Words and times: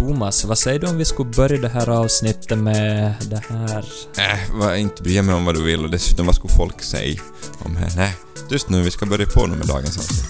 Thomas, 0.00 0.44
vad 0.44 0.58
säger 0.58 0.78
du 0.78 0.86
om 0.86 0.98
vi 0.98 1.04
skulle 1.04 1.30
börja 1.30 1.60
det 1.60 1.68
här 1.68 1.88
avsnittet 1.88 2.58
med 2.58 3.14
det 3.30 3.42
här... 3.48 3.84
Äh, 4.18 4.38
vad, 4.52 4.78
inte 4.78 5.02
bry 5.02 5.22
mig 5.22 5.34
om 5.34 5.44
vad 5.44 5.54
du 5.54 5.62
vill 5.62 5.84
och 5.84 5.90
dessutom 5.90 6.26
vad 6.26 6.34
skulle 6.34 6.54
folk 6.54 6.82
säga 6.82 7.20
om 7.64 7.74
det? 7.74 7.92
Nej, 7.96 8.14
just 8.50 8.68
nu, 8.68 8.82
vi 8.82 8.90
ska 8.90 9.06
börja 9.06 9.26
på 9.26 9.46
nu 9.46 9.56
med 9.56 9.66
dagens 9.66 9.98
avsnitt. 9.98 10.24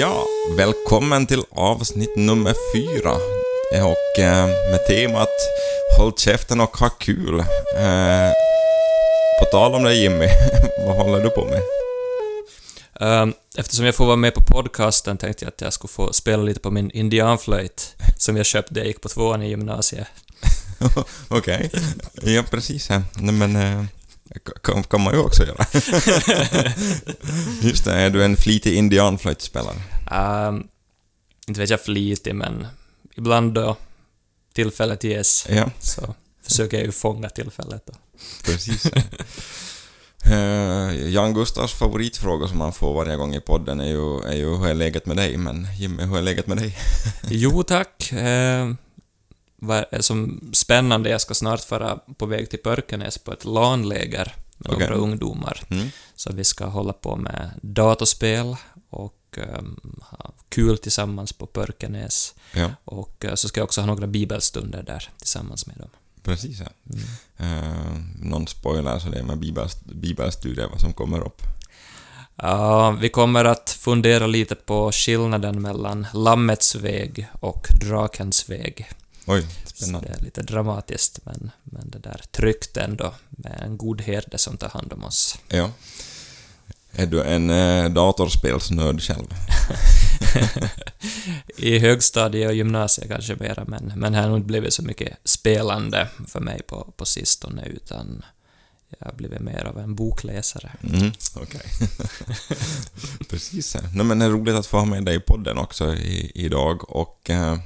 Ja, 0.00 0.26
välkommen 0.56 1.26
till 1.26 1.42
avsnitt 1.50 2.16
nummer 2.16 2.54
fyra. 2.74 3.12
Och 3.72 4.22
eh, 4.22 4.46
med 4.46 4.86
temat 4.86 5.28
Håll 5.98 6.12
käften 6.16 6.60
och 6.60 6.76
ha 6.76 6.88
kul. 6.88 7.38
Eh, 7.78 8.30
på 9.40 9.44
tal 9.50 9.74
om 9.74 9.82
det 9.82 9.94
Jimmy, 9.94 10.26
vad 10.86 10.96
håller 10.96 11.24
du 11.24 11.30
på 11.30 11.44
med? 11.44 11.62
Um, 13.00 13.34
eftersom 13.56 13.84
jag 13.84 13.94
får 13.94 14.06
vara 14.06 14.16
med 14.16 14.34
på 14.34 14.40
podcasten 14.40 15.18
tänkte 15.18 15.44
jag 15.44 15.48
att 15.48 15.60
jag 15.60 15.72
skulle 15.72 15.88
få 15.88 16.12
spela 16.12 16.42
lite 16.42 16.60
på 16.60 16.70
min 16.70 16.90
indianflöjt 16.90 17.96
som 18.16 18.36
jag 18.36 18.46
köpte 18.46 18.74
när 18.74 18.80
jag 18.80 18.86
gick 18.86 19.00
på 19.00 19.08
tvåan 19.08 19.42
i 19.42 19.48
gymnasiet. 19.48 20.06
Okej. 21.28 21.70
Ja, 22.22 22.42
precis. 22.50 22.88
Nej, 22.90 23.34
men... 23.34 23.56
Eh, 23.56 23.84
kan, 24.62 24.82
kan 24.82 25.00
man 25.00 25.14
ju 25.14 25.20
också 25.20 25.46
göra. 25.46 25.66
Just 27.60 27.84
det, 27.84 27.92
är 27.92 28.10
du 28.10 28.24
en 28.24 28.36
flitig 28.36 28.74
indianflöjtspelare? 28.74 29.76
Um, 30.48 30.68
inte 31.48 31.60
vet 31.60 31.70
jag 31.70 31.80
flitig, 31.80 32.34
men 32.34 32.66
ibland 33.16 33.54
då 33.54 33.76
tillfället 34.58 35.04
ges 35.04 35.46
Ja, 35.50 35.70
så 35.80 36.14
försöker 36.42 36.76
jag 36.76 36.86
ju 36.86 36.92
fånga 36.92 37.28
tillfället. 37.28 37.86
Då. 37.86 37.92
precis. 38.44 38.86
Eh, 40.30 41.08
Jan 41.08 41.34
Gustavs 41.34 41.72
favoritfråga 41.72 42.48
som 42.48 42.60
han 42.60 42.72
får 42.72 42.94
varje 42.94 43.16
gång 43.16 43.34
i 43.34 43.40
podden 43.40 43.80
är 43.80 43.86
ju, 43.86 44.18
är 44.20 44.36
ju 44.36 44.56
hur 44.56 44.66
är 44.66 44.74
läget 44.74 45.06
med 45.06 45.16
dig? 45.16 45.36
Men 45.36 45.66
Jimmy, 45.78 46.02
hur 46.02 46.18
är 46.18 46.22
läget 46.22 46.46
med 46.46 46.56
dig? 46.56 46.78
Jo 47.28 47.62
tack. 47.62 48.12
Eh, 48.12 48.72
vad 49.56 49.84
är 49.90 50.00
som 50.00 50.50
spännande, 50.52 51.10
jag 51.10 51.20
ska 51.20 51.34
snart 51.34 51.70
vara 51.70 51.98
på 52.18 52.26
väg 52.26 52.50
till 52.50 52.58
Pörkenäs 52.58 53.18
på 53.18 53.32
ett 53.32 53.44
LAN-läger 53.44 54.34
med 54.56 54.72
Okej. 54.72 54.88
några 54.88 54.94
ungdomar. 55.02 55.62
Mm. 55.70 55.88
Så 56.14 56.32
vi 56.32 56.44
ska 56.44 56.66
hålla 56.66 56.92
på 56.92 57.16
med 57.16 57.50
datorspel 57.62 58.56
ha 60.00 60.32
kul 60.48 60.78
tillsammans 60.78 61.32
på 61.32 61.46
Pörkenäs. 61.46 62.34
Ja, 62.54 62.70
Och 62.84 63.24
eh, 63.24 63.34
så 63.34 63.48
ska 63.48 63.60
jag 63.60 63.64
också 63.64 63.80
ha 63.80 63.86
några 63.86 64.06
bibelstunder 64.06 64.82
där 64.82 65.10
tillsammans 65.18 65.66
med 65.66 65.76
dem. 65.76 65.88
precis. 66.22 66.60
Ja. 66.60 66.66
Mm. 67.38 67.64
Eh, 67.64 68.00
någon 68.20 68.46
spoiler 68.46 68.98
så 68.98 69.08
det 69.08 69.18
är 69.18 69.22
med 69.22 69.38
bibel, 69.38 69.68
bibelstudier 69.84 70.68
vad 70.68 70.80
som 70.80 70.92
kommer 70.92 71.20
upp. 71.20 71.42
Ja, 72.36 72.90
vi 72.90 73.08
kommer 73.08 73.44
att 73.44 73.70
fundera 73.70 74.26
lite 74.26 74.54
på 74.54 74.92
skillnaden 74.92 75.62
mellan 75.62 76.06
Lammets 76.14 76.74
väg 76.74 77.28
och 77.40 77.66
Drakens 77.80 78.48
väg. 78.50 78.88
Oj, 79.26 79.46
Så 79.64 79.76
spännande. 79.76 80.08
det 80.08 80.14
är 80.20 80.24
lite 80.24 80.42
dramatiskt, 80.42 81.18
men, 81.24 81.50
men 81.62 81.90
det 81.90 81.98
där 81.98 82.22
tryggt 82.30 82.76
ändå, 82.76 83.14
med 83.30 83.60
en 83.64 83.76
god 83.76 84.00
herde 84.00 84.38
som 84.38 84.56
tar 84.56 84.68
hand 84.68 84.92
om 84.92 85.04
oss. 85.04 85.38
Ja. 85.48 85.70
Är 86.92 87.06
du 87.06 87.22
en 87.22 87.50
eh, 87.50 87.90
datorspelsnörd 87.90 89.02
själv? 89.02 89.26
I 91.56 91.78
högstadiet 91.78 92.48
och 92.48 92.54
gymnasiet 92.54 93.08
kanske 93.08 93.34
mera, 93.34 93.64
men, 93.66 93.92
men 93.96 94.14
här 94.14 94.28
har 94.28 94.36
inte 94.36 94.46
blivit 94.46 94.74
så 94.74 94.82
mycket 94.82 95.16
spelande 95.24 96.08
för 96.28 96.40
mig 96.40 96.62
på, 96.62 96.92
på 96.96 97.04
sistone, 97.04 97.66
utan 97.66 98.24
jag 98.98 99.06
har 99.06 99.12
blivit 99.12 99.40
mer 99.40 99.64
av 99.64 99.78
en 99.78 99.94
bokläsare. 99.94 100.72
Mm, 100.82 101.12
okej. 101.34 101.60
Precis. 103.30 103.74
ja. 103.74 103.80
Nej, 103.94 104.06
men 104.06 104.18
det 104.18 104.24
är 104.24 104.30
roligt 104.30 104.54
att 104.54 104.66
få 104.66 104.78
ha 104.78 104.84
med 104.84 105.04
dig 105.04 105.16
i 105.16 105.20
podden 105.20 105.58
också 105.58 105.94
i, 105.94 106.32
idag 106.34 106.90
och 106.90 107.30
eh, 107.30 107.58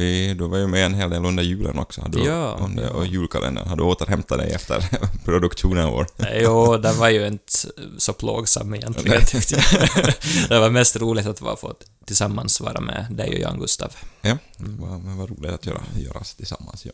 vi, 0.00 0.34
du 0.34 0.48
var 0.48 0.58
ju 0.58 0.66
med 0.66 0.86
en 0.86 0.94
hel 0.94 1.10
del 1.10 1.24
under 1.24 1.42
julen 1.42 1.78
också. 1.78 2.00
Du, 2.08 2.24
Ja, 2.24 2.58
under, 2.64 2.82
ja. 2.82 2.90
Och 2.90 3.06
julkalendern. 3.06 3.68
Har 3.68 3.76
du 3.76 3.82
återhämtat 3.82 4.38
dig 4.38 4.52
efter 4.52 4.84
produktionen 5.24 5.88
vår? 5.90 6.06
Jo, 6.34 6.76
den 6.76 6.98
var 6.98 7.08
ju 7.08 7.26
inte 7.26 7.52
så 7.98 8.12
plågsam 8.12 8.74
egentligen, 8.74 9.20
det 10.48 10.58
var 10.58 10.70
mest 10.70 10.96
roligt 10.96 11.26
att 11.26 11.40
vara 11.40 11.56
få 11.56 11.74
tillsammans 12.04 12.60
vara 12.60 12.80
med 12.80 13.06
dig 13.10 13.28
och 13.28 13.40
Jan 13.40 13.58
Gustav. 13.60 13.92
Ja, 14.22 14.38
vad, 14.56 15.00
men 15.00 15.18
vad 15.18 15.30
roligt 15.30 15.52
att 15.52 15.66
göra, 15.66 15.82
göras 15.96 16.34
tillsammans. 16.34 16.84
Ja. 16.86 16.92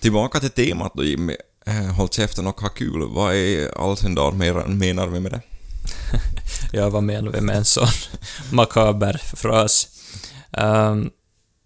Tillbaka 0.00 0.40
till 0.40 0.50
temat 0.50 0.92
då 0.94 1.04
Jimmy. 1.04 1.36
Eh, 1.66 1.74
Håll 1.74 2.08
käften 2.08 2.46
och 2.46 2.60
ha 2.60 2.68
kul. 2.68 3.08
Vad 3.08 3.34
i 3.34 3.68
all 3.76 3.96
sin 3.96 4.14
mer- 4.14 4.66
menar 4.66 5.06
vi 5.06 5.20
med 5.20 5.32
det? 5.32 5.40
Jag 6.72 6.90
var 6.90 7.00
med 7.00 7.24
med 7.40 7.56
en 7.56 7.64
sån 7.64 7.88
makaber 8.52 9.20
fras. 9.36 9.88
Ehm, 10.56 11.10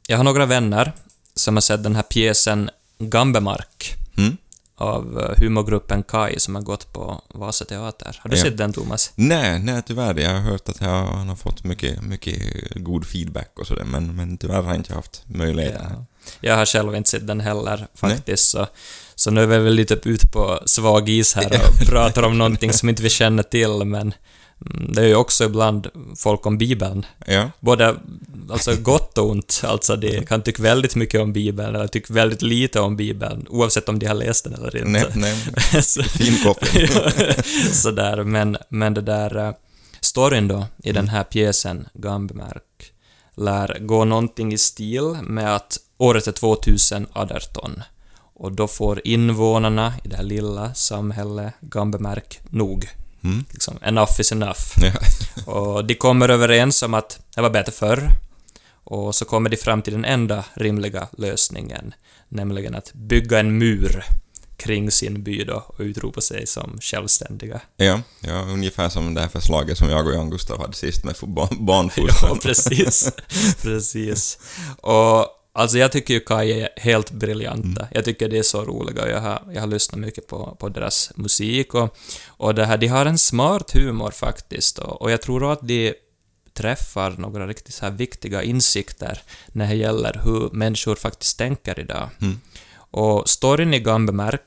jag 0.09 0.17
har 0.17 0.25
några 0.25 0.47
vänner 0.47 0.93
som 1.35 1.57
har 1.57 1.61
sett 1.61 1.83
den 1.83 1.97
här 1.97 2.03
pjäsen 2.03 2.71
Gambemark 2.99 3.97
Mm? 4.19 4.37
av 4.77 5.21
eh, 5.21 5.43
humorgruppen 5.45 6.03
Kai 6.03 6.39
som 6.41 6.55
har 6.55 6.63
gått 6.63 6.93
på 6.93 7.23
Vasa 7.35 7.65
Teater. 7.65 8.19
Har 8.23 8.31
du 8.31 8.37
Ja. 8.37 8.43
sett 8.43 8.57
den, 8.59 8.73
Thomas? 8.73 9.13
Nej, 9.15 9.59
nej 9.59 9.83
tyvärr. 9.87 10.19
Jag 10.19 10.31
har 10.31 10.41
hört 10.41 10.69
att 10.69 10.81
jag, 10.81 11.05
han 11.07 11.29
har 11.29 11.37
fått 11.37 11.65
mycket, 11.65 12.03
mycket 12.03 12.37
god 12.75 13.07
feedback 13.07 13.51
och 13.59 13.67
sådär, 13.67 13.85
men, 13.85 14.17
men 14.17 14.39
tyvärr 14.39 14.63
har 14.63 14.71
jag 14.71 14.77
inte 14.77 14.95
haft 14.95 15.23
möjlighet. 15.27 15.77
Ja. 15.81 16.05
Jag 16.41 16.57
har 16.57 16.67
själv 16.67 16.95
inte 16.97 17.11
sett 17.11 17.27
den 17.27 17.41
heller, 17.41 17.87
faktiskt, 17.95 18.49
så, 18.51 18.67
så 19.15 19.31
nu 19.31 19.43
är 19.43 19.47
vi 19.47 19.59
väl 19.59 19.75
lite 19.75 19.95
ute 20.05 20.27
på 20.27 20.61
svag 20.67 21.09
is 21.09 21.35
här 21.35 21.47
och 21.69 21.87
pratar 21.89 22.23
om 22.23 22.39
någonting 22.39 22.73
som 22.73 22.89
inte 22.89 23.03
vi 23.03 23.11
känner 23.11 23.43
till, 23.43 23.85
men 23.85 24.15
mm, 24.67 24.93
det 24.95 25.01
är 25.03 25.07
ju 25.07 25.15
också 25.15 25.45
ibland 25.45 25.87
folk 26.17 26.47
om 26.47 26.59
Bibeln. 26.59 27.07
Ja, 27.27 27.51
Både 27.61 27.97
alltså 28.53 28.77
gott 28.77 29.19
och 29.19 29.31
ont. 29.31 29.61
Alltså 29.65 29.97
de 29.97 30.27
kan 30.27 30.43
tycka 30.43 30.63
väldigt 30.63 30.97
mycket 30.97 31.21
om 31.21 31.33
Bibeln 31.33 31.75
eller 31.75 31.87
tycka 31.87 32.15
väldigt 32.15 32.43
lite 32.43 32.81
om 32.81 32.97
Bibeln, 32.97 33.47
oavsett 33.49 33.89
om 33.89 33.99
de 33.99 34.07
har 34.07 34.15
läst 34.15 34.45
den 34.45 34.55
eller 34.55 34.85
nej, 34.85 35.03
inte. 35.07 35.19
nej. 35.19 35.83
Så- 35.83 36.03
Fin 36.03 36.43
koppling. 36.45 36.87
Sådär, 37.73 38.25
men, 38.25 38.57
men 38.69 38.95
det 38.95 39.01
där 39.01 39.37
eh, 39.49 39.55
storyn 40.01 40.49
då 40.49 40.67
i 40.85 40.93
den 40.93 41.09
här 41.09 41.25
pjäsen, 41.25 41.89
Gambemark, 41.95 42.93
lär 43.37 43.79
gå 43.81 44.05
någonting 44.05 44.53
i 44.53 44.59
stil 44.59 45.03
med 45.23 45.57
att 45.57 45.79
året 45.99 46.27
är 46.27 46.33
2018 46.33 47.83
och 48.35 48.53
då 48.53 48.69
får 48.69 49.01
invånarna 49.05 49.93
i 50.05 50.09
det 50.09 50.17
här 50.17 50.23
lilla 50.23 50.75
samhället 50.75 51.55
Gambemark 51.61 52.41
nog. 52.51 52.89
Mm. 53.25 53.45
Liksom, 53.53 53.79
enough 53.83 54.21
is 54.21 54.33
enough. 54.33 54.61
Ja. 54.77 54.93
Och 55.53 55.85
de 55.85 55.95
kommer 55.95 56.29
överens 56.29 56.83
om 56.83 56.95
att 56.95 57.21
det 57.35 57.41
var 57.41 57.51
bättre 57.51 57.73
förr. 57.73 58.09
Och 58.91 59.15
så 59.15 59.25
kommer 59.25 59.51
de 59.51 59.57
fram 59.57 59.83
till 59.83 59.93
den 59.93 60.05
enda 60.05 60.45
rimliga 60.55 61.09
lösningen, 61.19 61.95
nämligen 62.29 62.75
att 62.75 62.93
bygga 62.93 63.39
en 63.41 63.59
mur 63.59 64.05
kring 64.57 64.91
sin 64.91 65.23
by 65.23 65.45
då 65.45 65.65
och 65.67 65.81
utropa 65.81 66.21
sig 66.21 66.47
som 66.47 66.79
självständiga. 66.81 67.61
Ja, 67.77 68.01
ja, 68.21 68.33
ungefär 68.43 68.89
som 68.89 69.15
det 69.15 69.21
här 69.21 69.29
förslaget 69.29 69.79
som 69.79 69.89
jag 69.91 70.07
och 70.07 70.15
Jan 70.15 70.31
Gustav 70.31 70.61
hade 70.61 70.73
sist 70.73 71.05
med 71.05 71.15
fo- 71.15 71.27
barn- 71.35 71.49
Ja, 71.51 71.57
barnfostran. 71.61 72.39
precis. 72.39 73.13
precis. 73.63 74.39
Och 74.81 75.27
alltså 75.53 75.79
jag 75.79 75.93
tycker 75.93 76.15
ju 76.15 76.21
Kai 76.21 76.61
är 76.61 76.69
helt 76.77 77.11
briljanta. 77.11 77.89
Jag 77.91 78.05
tycker 78.05 78.29
det 78.29 78.39
är 78.39 78.43
så 78.43 78.65
roliga 78.65 79.09
jag 79.11 79.21
har, 79.21 79.43
jag 79.55 79.61
har 79.61 79.67
lyssnat 79.69 80.01
mycket 80.01 80.27
på, 80.27 80.57
på 80.61 80.69
deras 80.69 81.13
musik 81.15 81.75
och, 81.75 81.97
och 82.27 82.55
det 82.55 82.65
här, 82.65 82.77
de 82.79 82.87
har 82.87 83.07
en 83.07 83.19
smart 83.19 83.71
humor 83.75 84.11
faktiskt 84.11 84.79
och, 84.79 85.03
och 85.03 85.11
jag 85.11 85.23
tror 85.23 85.53
att 85.53 85.61
de 85.63 85.95
träffar 86.61 87.15
några 87.19 87.47
riktigt 87.47 87.75
så 87.75 87.85
här 87.85 87.93
viktiga 87.93 88.43
insikter 88.43 89.23
när 89.47 89.69
det 89.69 89.75
gäller 89.75 90.21
hur 90.25 90.51
människor 90.53 90.95
faktiskt 90.95 91.39
tänker 91.39 91.81
idag. 91.81 92.09
Mm. 92.21 92.41
Och 92.77 93.29
storyn 93.29 93.75
i 93.75 93.81
Gambemark, 93.81 94.41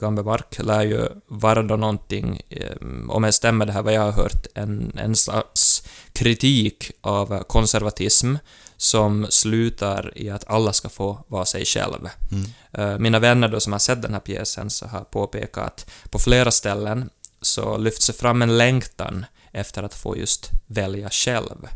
Gambemark 0.00 0.58
lär 0.58 0.82
ju 0.82 1.08
vara 1.26 1.62
då 1.62 1.76
någonting, 1.76 2.40
eh, 2.50 2.76
om 3.08 3.24
jag 3.24 3.34
stämmer 3.34 3.66
det 3.66 3.72
här 3.72 3.82
vad 3.82 3.92
jag 3.92 4.00
har 4.00 4.12
hört, 4.12 4.46
en, 4.54 4.92
en 4.98 5.16
slags 5.16 5.82
kritik 6.12 6.90
av 7.00 7.42
konservatism 7.42 8.34
som 8.76 9.26
slutar 9.30 10.12
i 10.18 10.30
att 10.30 10.50
alla 10.50 10.72
ska 10.72 10.88
få 10.88 11.24
vara 11.28 11.44
sig 11.44 11.64
själv. 11.64 12.08
Mm. 12.30 12.44
Eh, 12.72 12.98
Mina 12.98 13.18
vänner 13.18 13.48
då 13.48 13.60
som 13.60 13.72
har 13.72 13.80
sett 13.80 14.02
den 14.02 14.12
här 14.12 14.20
pjäsen 14.20 14.70
så 14.70 14.86
har 14.86 15.00
påpekat 15.00 15.64
att 15.64 16.10
på 16.10 16.18
flera 16.18 16.50
ställen 16.50 17.10
så 17.40 17.78
lyfts 17.78 18.06
det 18.06 18.12
fram 18.12 18.42
en 18.42 18.58
längtan 18.58 19.26
efter 19.52 19.82
att 19.82 19.94
få 19.94 20.16
just 20.16 20.50
välja 20.66 21.10
själv. 21.10 21.68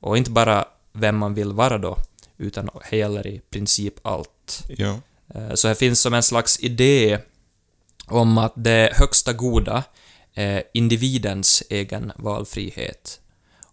Och 0.00 0.16
inte 0.16 0.30
bara 0.30 0.64
vem 0.92 1.16
man 1.16 1.34
vill 1.34 1.52
vara 1.52 1.78
då, 1.78 1.98
utan 2.38 2.70
det 2.90 2.96
gäller 2.96 3.26
i 3.26 3.40
princip 3.50 3.94
allt. 4.06 4.64
Ja. 4.68 5.00
Eh, 5.34 5.54
Så 5.54 5.68
här 5.68 5.74
finns 5.74 6.00
som 6.00 6.14
en 6.14 6.22
slags 6.22 6.60
idé 6.60 7.18
om 8.06 8.38
att 8.38 8.52
det 8.56 8.92
högsta 8.94 9.32
goda 9.32 9.84
är 10.34 10.62
individens 10.74 11.62
egen 11.70 12.12
valfrihet 12.16 13.20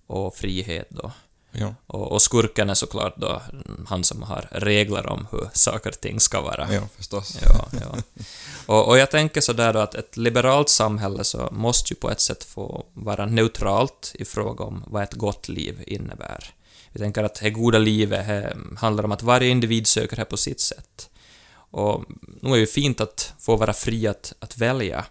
och 0.07 0.36
frihet 0.36 0.88
då. 0.89 1.12
Ja. 1.51 1.75
Och, 1.88 2.12
och 2.12 2.21
skurken 2.21 2.69
är 2.69 2.74
såklart 2.74 3.18
då 3.18 3.42
han 3.88 4.03
som 4.03 4.24
har 4.24 4.48
regler 4.51 5.09
om 5.09 5.27
hur 5.31 5.50
saker 5.53 5.89
och 5.89 6.01
ting 6.01 6.19
ska 6.19 6.42
vara. 6.42 6.74
ja, 6.74 6.81
förstås. 6.98 7.38
Ja, 7.42 7.68
ja. 7.71 7.98
Och, 8.65 8.88
och 8.88 8.98
jag 8.98 9.12
tänker 9.12 9.42
sådär 9.42 9.74
då 9.74 9.80
att 9.80 9.95
ett 9.95 10.18
liberalt 10.18 10.69
samhälle 10.69 11.24
så 11.24 11.50
måste 11.51 11.94
ju 11.94 12.00
på 12.00 12.12
ett 12.12 12.21
sätt 12.21 12.44
få 12.44 12.86
vara 12.94 13.25
neutralt 13.25 14.12
i 14.15 14.25
fråga 14.25 14.65
om 14.65 14.83
vad 14.88 15.03
ett 15.03 15.13
gott 15.13 15.50
liv 15.50 15.83
innebär. 15.88 16.53
Vi 16.92 17.00
tänker 17.00 17.24
att 17.24 17.36
det 17.36 17.50
goda 17.50 17.77
livet 17.77 18.27
det 18.27 18.57
handlar 18.77 19.04
om 19.04 19.12
att 19.12 19.24
varje 19.24 19.50
individ 19.50 19.88
söker 19.88 20.15
det 20.15 20.25
på 20.25 20.38
sitt 20.38 20.59
sätt. 20.59 21.09
Och 21.71 22.04
nu 22.42 22.54
är 22.54 22.59
det 22.59 22.68
fint 22.68 23.01
att 23.01 23.33
få 23.39 23.56
vara 23.56 23.74
fri 23.74 24.07
att, 24.07 24.33
att 24.39 24.57
välja. 24.57 25.06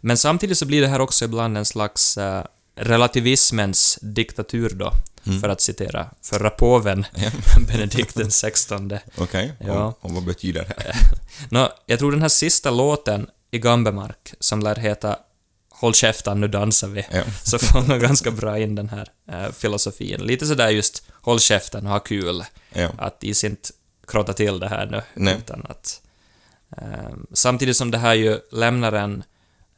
Men 0.00 0.16
samtidigt 0.16 0.58
så 0.58 0.66
blir 0.66 0.80
det 0.80 0.88
här 0.88 1.00
också 1.00 1.24
ibland 1.24 1.58
en 1.58 1.64
slags 1.64 2.18
eh, 2.18 2.44
relativismens 2.76 3.98
diktatur 4.02 4.70
då, 4.70 4.92
Mm. 5.26 5.40
för 5.40 5.48
att 5.48 5.60
citera 5.60 6.10
förra 6.22 6.50
påven, 6.50 7.06
Ja. 7.14 7.30
Benedikt 7.68 8.14
den 8.14 8.30
XVI. 8.30 8.98
Okej, 9.18 9.52
Ja. 9.60 9.84
och, 9.86 10.04
och 10.04 10.10
vad 10.10 10.24
betyder 10.24 10.64
det? 10.64 10.96
Nå, 11.50 11.72
jag 11.86 11.98
tror 11.98 12.12
den 12.12 12.22
här 12.22 12.28
sista 12.28 12.70
låten 12.70 13.26
i 13.50 13.58
Gambemark, 13.58 14.34
som 14.40 14.60
lär 14.60 14.76
heta 14.76 15.18
Håll 15.70 15.94
käften, 15.94 16.40
nu 16.40 16.48
dansar 16.48 16.88
vi, 16.88 17.06
Ja. 17.10 17.22
så 17.44 17.58
fångar 17.58 17.98
ganska 17.98 18.30
bra 18.30 18.58
in 18.58 18.74
den 18.74 18.88
här 18.88 19.08
eh, 19.32 19.52
filosofin. 19.52 20.20
Lite 20.20 20.46
sådär 20.46 20.68
just 20.68 21.06
håll 21.12 21.40
käften 21.40 21.86
och 21.86 21.92
ha 21.92 21.98
kul, 21.98 22.44
Ja. 22.72 22.88
att 22.98 23.24
is 23.24 23.44
inte 23.44 23.68
krotta 24.06 24.32
till 24.32 24.58
det 24.60 24.68
här 24.68 24.86
nu, 24.86 25.02
Nej. 25.14 25.36
utan 25.38 25.66
att... 25.68 26.00
Eh, 26.78 27.14
samtidigt 27.32 27.76
som 27.76 27.90
det 27.90 27.98
här 27.98 28.14
ju 28.14 28.38
lämnar 28.52 28.92
en 28.92 29.24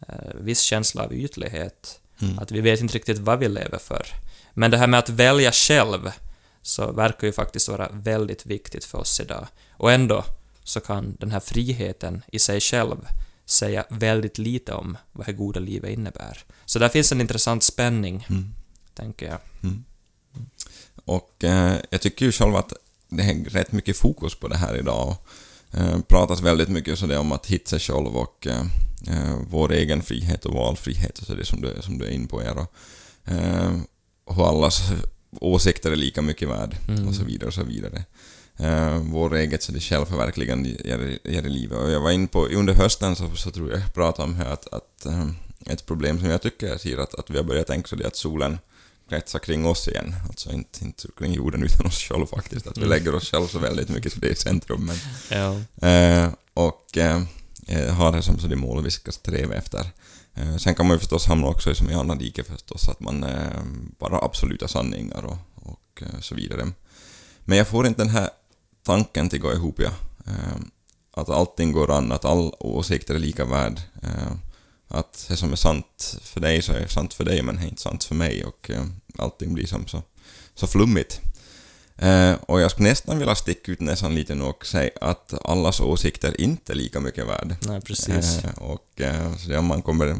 eh, 0.08 0.14
viss 0.40 0.60
känsla 0.60 1.02
av 1.02 1.14
ytlighet, 1.14 2.00
Mm. 2.22 2.38
att 2.38 2.50
vi 2.50 2.60
vet 2.60 2.80
inte 2.80 2.94
riktigt 2.94 3.18
vad 3.18 3.38
vi 3.38 3.48
lever 3.48 3.78
för. 3.78 4.06
Men 4.54 4.70
det 4.70 4.78
här 4.78 4.86
med 4.86 4.98
att 4.98 5.08
välja 5.08 5.52
själv, 5.52 6.10
så 6.62 6.92
verkar 6.92 7.26
ju 7.26 7.32
faktiskt 7.32 7.68
vara 7.68 7.88
väldigt 7.92 8.46
viktigt 8.46 8.84
för 8.84 8.98
oss 8.98 9.20
idag. 9.20 9.46
Och 9.70 9.92
ändå 9.92 10.24
så 10.64 10.80
kan 10.80 11.16
den 11.20 11.30
här 11.30 11.40
friheten 11.40 12.22
i 12.32 12.38
sig 12.38 12.60
själv 12.60 12.96
säga 13.44 13.84
väldigt 13.90 14.38
lite 14.38 14.72
om 14.72 14.96
vad 15.12 15.26
det 15.26 15.32
goda 15.32 15.60
livet 15.60 15.90
innebär. 15.90 16.38
Så 16.64 16.78
där 16.78 16.88
finns 16.88 17.12
en 17.12 17.20
intressant 17.20 17.62
spänning, 17.62 18.26
Mm. 18.30 18.54
tänker 18.94 19.26
jag. 19.26 19.38
Mm. 19.62 19.84
Och 21.04 21.44
eh, 21.44 21.76
jag 21.90 22.00
tycker 22.00 22.26
ju 22.26 22.32
själv 22.32 22.56
att 22.56 22.72
det 23.08 23.22
är 23.22 23.44
rätt 23.44 23.72
mycket 23.72 23.96
fokus 23.96 24.34
på 24.34 24.48
det 24.48 24.56
här 24.56 24.76
idag. 24.76 25.16
Eh, 25.72 25.98
pratas 26.08 26.40
väldigt 26.40 26.68
mycket 26.68 26.98
så 26.98 27.06
det 27.06 27.18
om 27.18 27.32
att 27.32 27.46
hitta 27.46 27.68
sig 27.68 27.80
själv 27.80 28.16
och 28.16 28.46
eh, 28.46 28.64
eh, 29.06 29.36
vår 29.50 29.72
egen 29.72 30.02
frihet 30.02 30.44
och 30.46 30.54
valfrihet 30.54 31.18
och 31.18 31.26
så 31.26 31.34
det 31.34 31.44
som 31.44 31.60
du, 31.60 31.76
som 31.80 31.98
du 31.98 32.04
är 32.04 32.10
inne 32.10 32.26
på. 32.26 32.40
Här, 32.40 32.58
och, 32.58 32.72
eh, 33.32 33.72
hur 34.30 34.48
allas 34.48 34.80
åsikter 35.40 35.90
är 35.92 35.96
lika 35.96 36.22
mycket 36.22 36.48
värd 36.48 36.76
Mm. 36.88 37.08
och 37.08 37.14
så 37.14 37.24
vidare 37.24 37.46
och 37.48 37.54
så 37.54 37.64
vidare. 37.64 38.04
Eh, 38.56 38.96
vår 38.98 39.34
eget 39.36 39.62
så 39.62 39.72
det 39.72 39.80
självförverkligande 39.80 40.68
ger, 40.68 41.18
ger 41.24 41.42
i 41.42 41.48
livet. 41.48 41.78
Och 41.78 41.90
jag 41.90 42.00
var 42.00 42.10
inne 42.10 42.26
på, 42.26 42.46
under 42.46 42.74
hösten 42.74 43.16
så, 43.16 43.34
så 43.36 43.50
tror 43.50 43.70
jag 43.70 43.80
jag 43.80 43.94
pratade 43.94 44.28
om 44.28 44.34
här 44.36 44.46
att, 44.52 44.68
att 44.72 45.06
eh, 45.06 45.28
ett 45.66 45.86
problem 45.86 46.18
som 46.18 46.30
jag 46.30 46.42
tycker 46.42 46.66
jag 46.66 46.80
ser 46.80 46.98
att, 46.98 47.14
att 47.14 47.30
vi 47.30 47.36
har 47.36 47.44
börjat 47.44 47.66
tänka 47.66 47.88
så 47.88 47.96
det 47.96 48.04
är 48.04 48.08
att 48.08 48.16
solen 48.16 48.58
kretsar 49.08 49.38
kring 49.38 49.66
oss 49.66 49.88
igen. 49.88 50.14
Alltså 50.28 50.52
inte, 50.52 50.84
inte 50.84 51.08
kring 51.18 51.32
jorden 51.32 51.62
utan 51.62 51.86
oss 51.86 51.98
själva 51.98 52.26
faktiskt. 52.26 52.66
Att 52.66 52.76
vi 52.78 52.82
Mm. 52.82 52.90
lägger 52.90 53.14
oss 53.14 53.30
själva 53.30 53.48
så 53.48 53.58
väldigt 53.58 53.88
mycket 53.88 54.12
så 54.12 54.18
det 54.20 54.26
är 54.28 54.32
i 54.32 54.36
centrum. 54.36 54.86
Men, 54.86 54.96
Ja. 55.30 55.88
eh, 55.88 56.30
och 56.54 56.96
eh, 56.98 57.16
eh, 57.16 57.22
Eh, 57.70 57.94
har 57.94 58.12
det 58.12 58.22
som 58.22 58.38
så 58.38 58.46
det 58.46 58.56
mål 58.56 58.84
vi 58.84 58.90
ska 58.90 59.12
sträva 59.12 59.54
efter. 59.54 59.86
Eh, 60.34 60.56
sen 60.56 60.74
kan 60.74 60.86
man 60.86 60.94
ju 60.94 60.98
förstås 60.98 61.26
hamna 61.26 61.46
också 61.46 61.70
i 61.70 61.74
som 61.74 61.90
i 61.90 61.94
andra 61.94 62.14
diket 62.14 62.46
förstås, 62.46 62.88
att 62.88 63.00
man 63.00 63.24
eh, 63.24 63.62
bara 63.98 64.10
bara 64.10 64.24
absoluta 64.24 64.68
sanningar 64.68 65.24
och, 65.24 65.38
och 65.54 66.02
så 66.20 66.34
vidare. 66.34 66.72
Men 67.44 67.58
jag 67.58 67.68
får 67.68 67.86
inte 67.86 68.02
den 68.02 68.10
här 68.10 68.30
tanken 68.82 69.28
till 69.28 69.40
gå 69.40 69.52
ihop, 69.52 69.80
ja. 69.80 69.90
Att 71.12 71.28
allting 71.28 71.72
går 71.72 71.90
an, 71.90 72.12
att 72.12 72.24
all 72.24 72.52
åsikter 72.58 73.14
är 73.14 73.18
lika 73.18 73.44
värd. 73.44 73.80
Att 74.88 75.26
det 75.28 75.36
som 75.36 75.52
är 75.52 75.56
sant 75.56 76.16
för 76.22 76.40
dig 76.40 76.62
så 76.62 76.72
är 76.72 76.86
sant 76.86 77.14
för 77.14 77.24
dig, 77.24 77.42
men 77.42 77.56
det 77.56 77.62
är 77.62 77.68
inte 77.68 77.82
sant 77.82 78.04
för 78.04 78.14
mig 78.14 78.44
och 78.44 78.70
allting 79.18 79.54
blir 79.54 79.66
som 79.66 79.86
så, 79.86 80.02
så 80.54 80.66
flummigt. 80.66 81.20
Eh, 81.98 82.34
och 82.46 82.60
jag 82.60 82.70
skulle 82.70 82.88
nästan 82.88 83.18
vilja 83.18 83.34
sticka 83.34 83.72
ut 83.72 83.80
näsan 83.80 84.14
lite 84.14 84.34
nu 84.34 84.44
och 84.44 84.66
säga 84.66 84.90
att 85.00 85.34
allas 85.44 85.80
åsikter 85.80 86.40
inte 86.40 86.72
är 86.72 86.76
lika 86.76 87.00
mycket 87.00 87.26
värd. 87.26 87.56
Nej, 87.66 87.80
precis. 87.80 88.44
Eh, 88.44 88.50
och 88.58 89.00
eh, 89.00 89.36
så 89.36 89.58
om 89.58 89.64
man 89.64 89.82
kommer, 89.82 90.16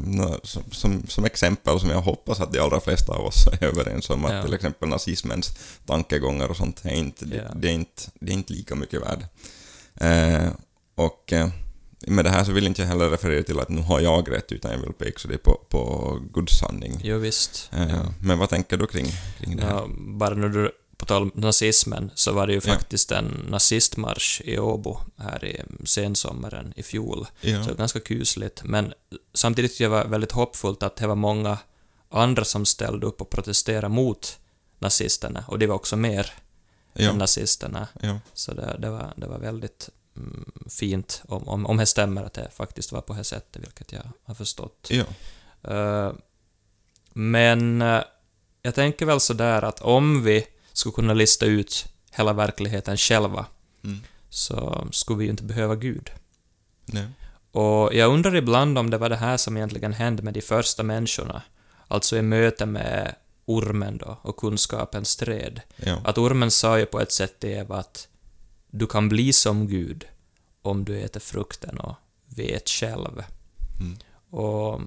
som, 0.46 0.62
som, 0.70 1.06
som 1.08 1.24
exempel 1.24 1.80
som 1.80 1.90
jag 1.90 2.00
hoppas 2.00 2.40
att 2.40 2.52
de 2.52 2.58
allra 2.60 2.80
flesta 2.80 3.12
av 3.12 3.24
oss 3.26 3.46
är 3.60 3.64
överens 3.64 4.10
om, 4.10 4.24
att 4.24 4.32
Ja. 4.32 4.42
till 4.42 4.54
exempel 4.54 4.88
nazismens 4.88 5.50
tankegångar 5.86 6.48
och 6.48 6.56
sånt 6.56 6.80
är 6.84 6.94
inte, 6.94 7.24
det, 7.24 7.36
Ja. 7.36 7.54
det, 7.54 7.68
är 7.68 7.72
inte, 7.72 8.02
det 8.20 8.30
är 8.32 8.34
inte 8.34 8.52
lika 8.52 8.74
mycket 8.74 9.00
värd. 9.02 9.24
Eh, 9.94 10.48
och 10.94 11.32
eh, 11.32 11.48
med 12.06 12.24
det 12.24 12.30
här 12.30 12.44
så 12.44 12.52
vill 12.52 12.66
inte 12.66 12.82
jag 12.82 12.88
heller 12.88 13.10
referera 13.10 13.42
till 13.42 13.60
att 13.60 13.68
nu 13.68 13.82
har 13.82 14.00
jag 14.00 14.32
rätt, 14.32 14.52
utan 14.52 14.70
jag 14.70 14.78
vill 14.78 14.92
peka 14.92 15.28
det 15.28 15.38
på, 15.38 15.60
på 15.68 16.18
Guds 16.34 16.58
sanning. 16.58 17.00
Jo, 17.04 17.18
visst. 17.18 17.70
Eh, 17.72 17.88
Ja. 17.90 18.12
Men 18.22 18.38
vad 18.38 18.48
tänker 18.48 18.76
du 18.76 18.86
kring, 18.86 19.06
kring 19.40 19.56
det 19.56 19.62
här? 19.62 19.70
Ja, 19.70 19.86
bara 19.98 20.34
när 20.34 20.48
du, 20.48 20.70
på 20.98 21.06
tal 21.06 21.22
om 21.22 21.30
nazismen, 21.34 22.10
så 22.14 22.32
var 22.32 22.46
det 22.46 22.52
ju 22.52 22.60
Ja. 22.64 22.72
faktiskt 22.74 23.12
en 23.12 23.46
nazistmarsch 23.50 24.40
i 24.44 24.58
Åbo 24.58 25.00
här 25.16 25.44
i 25.44 25.62
sensommaren 25.84 26.72
i 26.76 26.82
fjol. 26.82 27.26
Ja. 27.40 27.64
Så 27.64 27.74
ganska 27.74 28.00
kusligt. 28.00 28.62
Men 28.64 28.92
samtidigt 29.34 29.70
tyckte 29.70 29.82
jag 29.82 29.90
var 29.90 30.04
väldigt 30.04 30.32
hoppfullt 30.32 30.82
att 30.82 30.96
det 30.96 31.06
var 31.06 31.14
många 31.14 31.58
andra 32.10 32.44
som 32.44 32.66
ställde 32.66 33.06
upp 33.06 33.20
och 33.20 33.30
protesterade 33.30 33.88
mot 33.88 34.38
nazisterna, 34.78 35.44
och 35.48 35.58
det 35.58 35.66
var 35.66 35.74
också 35.74 35.96
mer 35.96 36.32
än 36.94 37.04
ja. 37.04 37.12
nazisterna. 37.12 37.88
ja. 38.00 38.18
Så 38.34 38.54
det, 38.54 38.76
det, 38.78 38.90
var, 38.90 39.12
det 39.16 39.26
var 39.26 39.38
väldigt 39.38 39.88
mm, 40.16 40.52
fint, 40.70 41.22
om, 41.28 41.48
om, 41.48 41.66
om 41.66 41.76
det 41.76 41.86
stämmer 41.86 42.24
att 42.24 42.32
det 42.32 42.50
faktiskt 42.56 42.92
var 42.92 43.00
på 43.00 43.12
det 43.14 43.24
sättet, 43.24 43.62
vilket 43.62 43.92
jag 43.92 44.02
har 44.24 44.34
förstått. 44.34 44.88
ja. 44.90 45.04
Eh, 45.74 46.12
men 47.12 47.82
eh, 47.82 48.02
jag 48.62 48.74
tänker 48.74 49.06
väl 49.06 49.20
sådär 49.20 49.62
att 49.62 49.80
om 49.80 50.22
vi 50.24 50.46
skulle 50.78 50.92
kunna 50.92 51.14
lista 51.14 51.46
ut 51.46 51.86
hela 52.10 52.32
verkligheten 52.32 52.96
själva, 52.96 53.46
Mm. 53.84 54.00
så 54.30 54.86
skulle 54.92 55.18
vi 55.18 55.24
ju 55.24 55.30
inte 55.30 55.42
behöva 55.42 55.74
Gud. 55.74 56.10
Nej. 56.86 57.06
Och 57.52 57.94
jag 57.94 58.12
undrar 58.12 58.36
ibland 58.36 58.78
om 58.78 58.90
det 58.90 58.98
var 58.98 59.08
det 59.08 59.16
här 59.16 59.36
som 59.36 59.56
egentligen 59.56 59.92
hände 59.92 60.22
med 60.22 60.34
de 60.34 60.40
första 60.40 60.82
människorna, 60.82 61.42
alltså 61.88 62.16
i 62.16 62.22
möte 62.22 62.66
med 62.66 63.14
ormen 63.44 63.98
då, 63.98 64.18
och 64.22 64.36
kunskapens 64.36 65.16
träd. 65.16 65.60
Ja. 65.76 66.00
Att 66.04 66.18
ormen 66.18 66.50
sa 66.50 66.78
ju 66.78 66.86
på 66.86 67.00
ett 67.00 67.12
sätt 67.12 67.40
till 67.40 67.50
Eva 67.50 67.76
att 67.76 68.08
du 68.70 68.86
kan 68.86 69.08
bli 69.08 69.32
som 69.32 69.66
Gud 69.68 70.06
om 70.62 70.84
du 70.84 71.00
äter 71.00 71.20
frukten 71.20 71.78
och 71.78 71.94
vet 72.26 72.68
själv. 72.68 73.24
Mm. 73.80 73.98
Och 74.30 74.80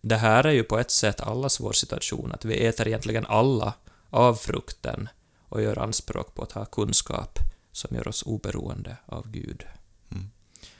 det 0.00 0.16
här 0.16 0.44
är 0.44 0.52
ju 0.52 0.62
på 0.62 0.78
ett 0.78 0.90
sätt 0.90 1.20
allas 1.20 1.60
vår 1.60 1.72
situation, 1.72 2.32
att 2.32 2.44
vi 2.44 2.66
äter 2.66 2.88
egentligen 2.88 3.26
alla 3.28 3.74
av 4.10 4.34
frukten 4.34 5.08
och 5.48 5.62
gör 5.62 5.78
anspråk 5.78 6.34
på 6.34 6.42
att 6.42 6.52
ha 6.52 6.64
kunskap 6.64 7.38
som 7.72 7.96
gör 7.96 8.08
oss 8.08 8.22
oberoende 8.22 8.96
av 9.06 9.30
Gud. 9.30 9.66
Mm. 10.12 10.30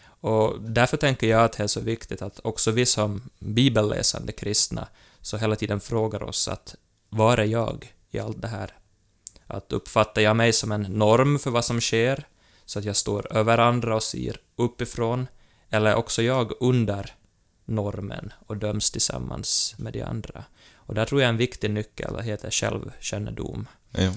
Och 0.04 0.62
därför 0.62 0.96
tänker 0.96 1.26
jag 1.26 1.44
att 1.44 1.52
det 1.52 1.62
är 1.62 1.66
så 1.66 1.80
viktigt 1.80 2.22
att 2.22 2.40
också 2.44 2.70
vi 2.70 2.86
som 2.86 3.30
bibelläsande 3.38 4.32
kristna 4.32 4.88
så 5.20 5.36
hela 5.36 5.56
tiden 5.56 5.80
frågar 5.80 6.22
oss 6.22 6.48
att 6.48 6.74
var 7.08 7.38
är 7.38 7.44
jag 7.44 7.94
i 8.10 8.18
allt 8.18 8.42
det 8.42 8.48
här? 8.48 8.74
Att 9.46 9.72
uppfattar 9.72 10.22
jag 10.22 10.36
mig 10.36 10.52
som 10.52 10.72
en 10.72 10.82
norm 10.82 11.38
för 11.38 11.50
vad 11.50 11.64
som 11.64 11.80
sker, 11.80 12.26
så 12.64 12.78
att 12.78 12.84
jag 12.84 12.96
står 12.96 13.32
över 13.32 13.58
andra 13.58 13.96
och 13.96 14.02
ser 14.02 14.40
uppifrån, 14.56 15.26
eller 15.70 15.94
också 15.94 16.22
jag 16.22 16.52
under 16.60 17.14
normen 17.64 18.32
och 18.46 18.56
döms 18.56 18.90
tillsammans 18.90 19.74
med 19.78 19.92
de 19.92 20.02
andra? 20.02 20.44
Och 20.90 20.96
där 20.96 21.04
tror 21.04 21.20
jag 21.20 21.28
en 21.28 21.36
viktig 21.36 21.70
nyckel 21.70 22.20
heter 22.20 22.50
självkännedom. 22.50 23.68
Ja. 23.90 24.12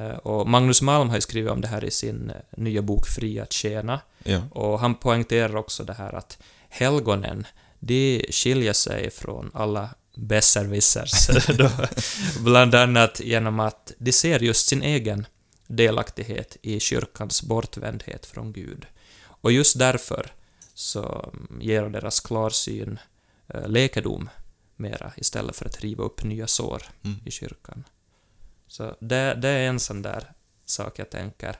Eh, 0.00 0.16
Och 0.16 0.48
Magnus 0.48 0.82
Malm 0.82 1.08
har 1.08 1.16
ju 1.16 1.20
skrivit 1.20 1.50
om 1.50 1.60
det 1.60 1.68
här 1.68 1.84
i 1.84 1.90
sin 1.90 2.30
eh, 2.30 2.36
nya 2.56 2.82
bok 2.82 3.06
Fri 3.08 3.40
att 3.40 3.52
tjäna, 3.52 4.00
Ja. 4.24 4.40
och 4.50 4.80
han 4.80 4.94
poängterar 4.94 5.56
också 5.56 5.84
det 5.84 5.92
här 5.92 6.14
att 6.14 6.38
helgonen, 6.68 7.46
de 7.78 8.26
skiljer 8.30 8.72
sig 8.72 9.10
från 9.10 9.50
alla 9.54 9.90
besserwissers, 10.16 11.28
bland 12.40 12.74
annat 12.74 13.20
genom 13.20 13.60
att 13.60 13.92
de 13.98 14.12
ser 14.12 14.40
just 14.40 14.68
sin 14.68 14.82
egen 14.82 15.26
delaktighet 15.66 16.56
i 16.62 16.80
kyrkans 16.80 17.42
bortvändhet 17.42 18.26
från 18.26 18.52
Gud. 18.52 18.86
Och 19.24 19.52
just 19.52 19.78
därför 19.78 20.32
så 20.74 21.32
ger 21.60 21.82
deras 21.82 22.20
klarsyn 22.20 22.98
eh, 23.54 23.68
läkedom 23.68 24.28
mera, 24.78 25.12
istället 25.16 25.56
för 25.56 25.64
att 25.66 25.80
riva 25.80 26.04
upp 26.04 26.22
nya 26.24 26.46
sår 26.46 26.82
Mm. 27.04 27.20
i 27.24 27.30
kyrkan. 27.30 27.84
Så 28.68 28.96
det, 29.00 29.34
det 29.34 29.48
är 29.48 29.68
en 29.68 29.80
sån 29.80 30.02
där 30.02 30.32
sak 30.66 30.98
jag 30.98 31.10
tänker. 31.10 31.56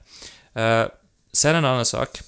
Eh, 0.55 0.87
sen 1.33 1.55
en 1.57 1.65
annan 1.65 1.87
sak 1.87 2.21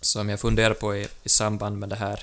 som 0.00 0.28
jag 0.28 0.40
funderar 0.40 0.74
på 0.74 0.96
i, 0.96 1.08
i 1.22 1.28
samband 1.28 1.78
med 1.78 1.88
det 1.88 1.96
här 1.96 2.22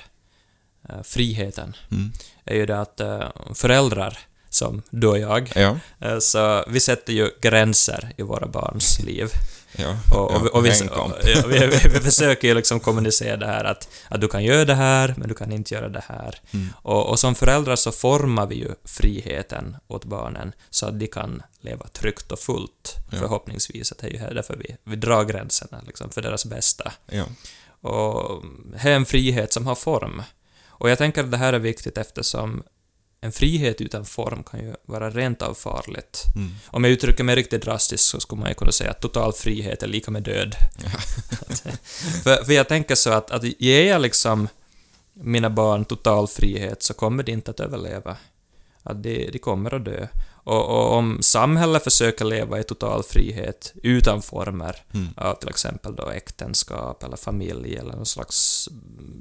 eh, 0.88 1.02
friheten, 1.02 1.76
Mm. 1.90 2.12
är 2.44 2.54
ju 2.54 2.66
det 2.66 2.80
att 2.80 3.00
eh, 3.00 3.28
föräldrar, 3.54 4.18
som 4.48 4.82
du 4.90 5.06
och 5.06 5.18
jag. 5.18 5.52
Ja, 5.54 6.20
Så 6.20 6.64
vi 6.68 6.80
sätter 6.80 7.12
ju 7.12 7.30
gränser 7.40 8.12
i 8.16 8.22
våra 8.22 8.46
barns 8.46 9.00
liv. 9.00 9.28
Ja. 9.76 9.96
Och, 10.10 10.30
och, 10.30 10.46
och, 10.46 10.66
vi, 10.66 10.70
och, 10.70 10.86
ja, 10.90 11.12
vi, 11.24 11.58
vi, 11.66 11.88
vi 11.88 12.00
försöker 12.00 12.48
ju 12.48 12.54
liksom 12.54 12.80
kommunicera 12.80 13.36
det 13.36 13.46
här 13.46 13.64
att, 13.64 13.88
att 14.08 14.20
du 14.20 14.28
kan 14.28 14.44
göra 14.44 14.64
det 14.64 14.74
här, 14.74 15.14
men 15.16 15.28
du 15.28 15.34
kan 15.34 15.52
inte 15.52 15.74
göra 15.74 15.88
det 15.88 16.04
här. 16.08 16.40
Mm. 16.50 16.68
Och, 16.82 17.10
och 17.10 17.18
som 17.18 17.34
föräldrar 17.34 17.76
så 17.76 17.92
formar 17.92 18.46
vi 18.46 18.54
ju 18.54 18.70
friheten 18.84 19.76
åt 19.88 20.04
barnen 20.04 20.52
så 20.70 20.86
att 20.86 21.00
de 21.00 21.06
kan 21.06 21.42
leva 21.60 21.88
tryggt 21.88 22.32
och 22.32 22.38
fullt, 22.38 22.96
Ja. 23.10 23.18
förhoppningsvis. 23.18 23.92
Att 23.92 23.98
det 23.98 24.06
är 24.06 24.10
ju 24.10 24.18
här 24.18 24.34
därför 24.34 24.56
vi, 24.56 24.76
vi 24.84 24.96
drar 24.96 25.24
gränserna, 25.24 25.80
liksom, 25.86 26.10
för 26.10 26.22
deras 26.22 26.44
bästa. 26.44 26.92
Ja. 27.06 27.24
Och 27.90 28.42
det 28.72 28.88
är 28.88 28.96
en 28.96 29.06
frihet 29.06 29.52
som 29.52 29.66
har 29.66 29.74
form. 29.74 30.22
Och 30.82 30.90
jag 30.90 30.98
tänker 30.98 31.24
att 31.24 31.30
det 31.30 31.36
här 31.36 31.52
är 31.52 31.58
viktigt 31.58 31.98
eftersom 31.98 32.62
en 33.24 33.32
frihet 33.32 33.80
utan 33.80 34.04
form 34.04 34.42
kan 34.42 34.60
ju 34.60 34.74
vara 34.86 35.10
rent 35.10 35.42
av 35.42 35.54
farligt. 35.54 36.24
Mm. 36.36 36.50
Om 36.66 36.84
jag 36.84 36.92
uttrycker 36.92 37.24
mig 37.24 37.36
riktigt 37.36 37.62
drastiskt 37.62 38.04
så 38.04 38.20
skulle 38.20 38.40
man 38.40 38.48
ju 38.48 38.54
kunna 38.54 38.72
säga 38.72 38.90
att 38.90 39.00
total 39.00 39.32
frihet 39.32 39.82
är 39.82 39.86
lika 39.86 40.10
med 40.10 40.22
död. 40.22 40.54
för, 42.22 42.44
för 42.44 42.52
jag 42.52 42.68
tänker 42.68 42.94
så 42.94 43.10
att, 43.10 43.30
att 43.30 43.60
ger 43.60 43.88
jag 43.88 44.00
liksom 44.02 44.48
mina 45.12 45.50
barn 45.50 45.84
total 45.84 46.28
frihet 46.28 46.82
så 46.82 46.94
kommer 46.94 47.22
de 47.22 47.32
inte 47.32 47.50
att 47.50 47.60
överleva. 47.60 48.16
Att 48.82 49.02
de, 49.02 49.30
de 49.32 49.38
kommer 49.38 49.74
att 49.74 49.84
dö. 49.84 50.06
Och, 50.44 50.68
och 50.68 50.92
om 50.92 51.22
samhället 51.22 51.84
försöker 51.84 52.24
leva 52.24 52.60
i 52.60 52.64
total 52.64 53.02
frihet 53.02 53.72
utan 53.82 54.22
former 54.22 54.76
Mm. 54.94 55.08
av 55.16 55.34
till 55.34 55.48
exempel 55.48 55.96
då 55.96 56.08
äktenskap 56.08 57.02
eller 57.02 57.16
familj 57.16 57.76
eller 57.76 57.92
någon 57.92 58.06
slags 58.06 58.68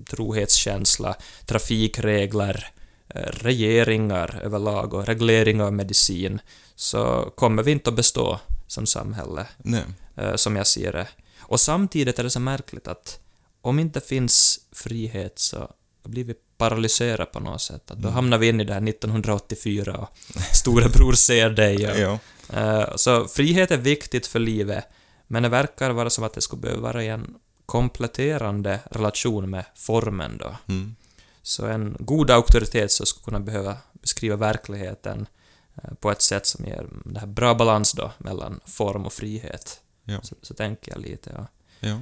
trohetskänsla, 0.10 1.16
trafikregler, 1.46 2.72
regeringar 3.16 4.40
överlag 4.44 4.94
och 4.94 5.06
reglering 5.06 5.62
av 5.62 5.74
medicin, 5.74 6.42
så 6.76 7.32
kommer 7.36 7.64
vi 7.64 7.72
inte 7.72 7.90
att 7.90 7.96
bestå 7.96 8.40
som 8.68 8.86
samhälle, 8.86 9.46
Nej. 9.58 9.84
eh, 10.18 10.36
som 10.36 10.56
jag 10.56 10.68
ser 10.68 10.92
det. 10.92 11.08
Och 11.40 11.60
samtidigt 11.60 12.20
är 12.20 12.24
det 12.24 12.30
så 12.30 12.40
märkligt 12.40 12.88
att 12.88 13.20
om 13.62 13.80
inte 13.80 14.02
finns 14.02 14.60
frihet 14.72 15.40
så 15.40 15.70
blir 16.04 16.24
vi 16.24 16.36
paralyserade 16.58 17.26
på 17.26 17.40
något 17.40 17.62
sätt. 17.62 17.92
Att 17.92 17.98
då 17.98 18.08
Mm. 18.08 18.14
hamnar 18.14 18.38
vi 18.38 18.48
in 18.50 18.62
i 18.62 18.64
det 18.64 18.74
här 18.74 18.82
1984 18.90 19.98
och 19.98 20.10
storebror 20.56 21.14
ser 21.14 21.50
dig 21.50 21.92
och 21.92 21.98
Ja. 22.00 22.20
Eh, 22.60 22.96
Så 22.96 23.28
frihet 23.28 23.72
är 23.72 23.78
viktigt 23.78 24.28
för 24.28 24.40
livet, 24.40 24.86
men 25.28 25.44
det 25.44 25.50
verkar 25.50 25.92
vara 25.92 26.10
som 26.10 26.24
att 26.24 26.34
det 26.34 26.42
skulle 26.42 26.62
behöva 26.62 26.82
vara 26.82 27.04
i 27.04 27.08
en 27.08 27.36
kompletterande 27.66 28.80
relation 28.92 29.50
med 29.50 29.66
formen 29.76 30.38
då. 30.38 30.56
Mm. 30.68 30.96
Så 31.42 31.66
en 31.66 31.98
god 32.00 32.32
auktoritet 32.32 32.92
så 32.92 33.06
skulle 33.06 33.24
kunna 33.24 33.40
behöva 33.40 33.78
beskriva 33.94 34.36
verkligheten 34.36 35.28
eh, 35.76 35.94
på 35.94 36.12
ett 36.12 36.22
sätt 36.22 36.46
som 36.46 36.66
ger 36.66 36.88
det 37.06 37.20
här 37.20 37.28
bra 37.28 37.56
balans 37.56 37.94
då 37.94 38.12
mellan 38.18 38.60
form 38.66 39.06
och 39.06 39.14
frihet. 39.14 39.82
Ja. 40.04 40.22
Så, 40.22 40.36
så 40.42 40.54
tänker 40.54 40.92
jag 40.92 41.02
lite, 41.02 41.32
ja. 41.36 41.48
Ja. 41.80 42.00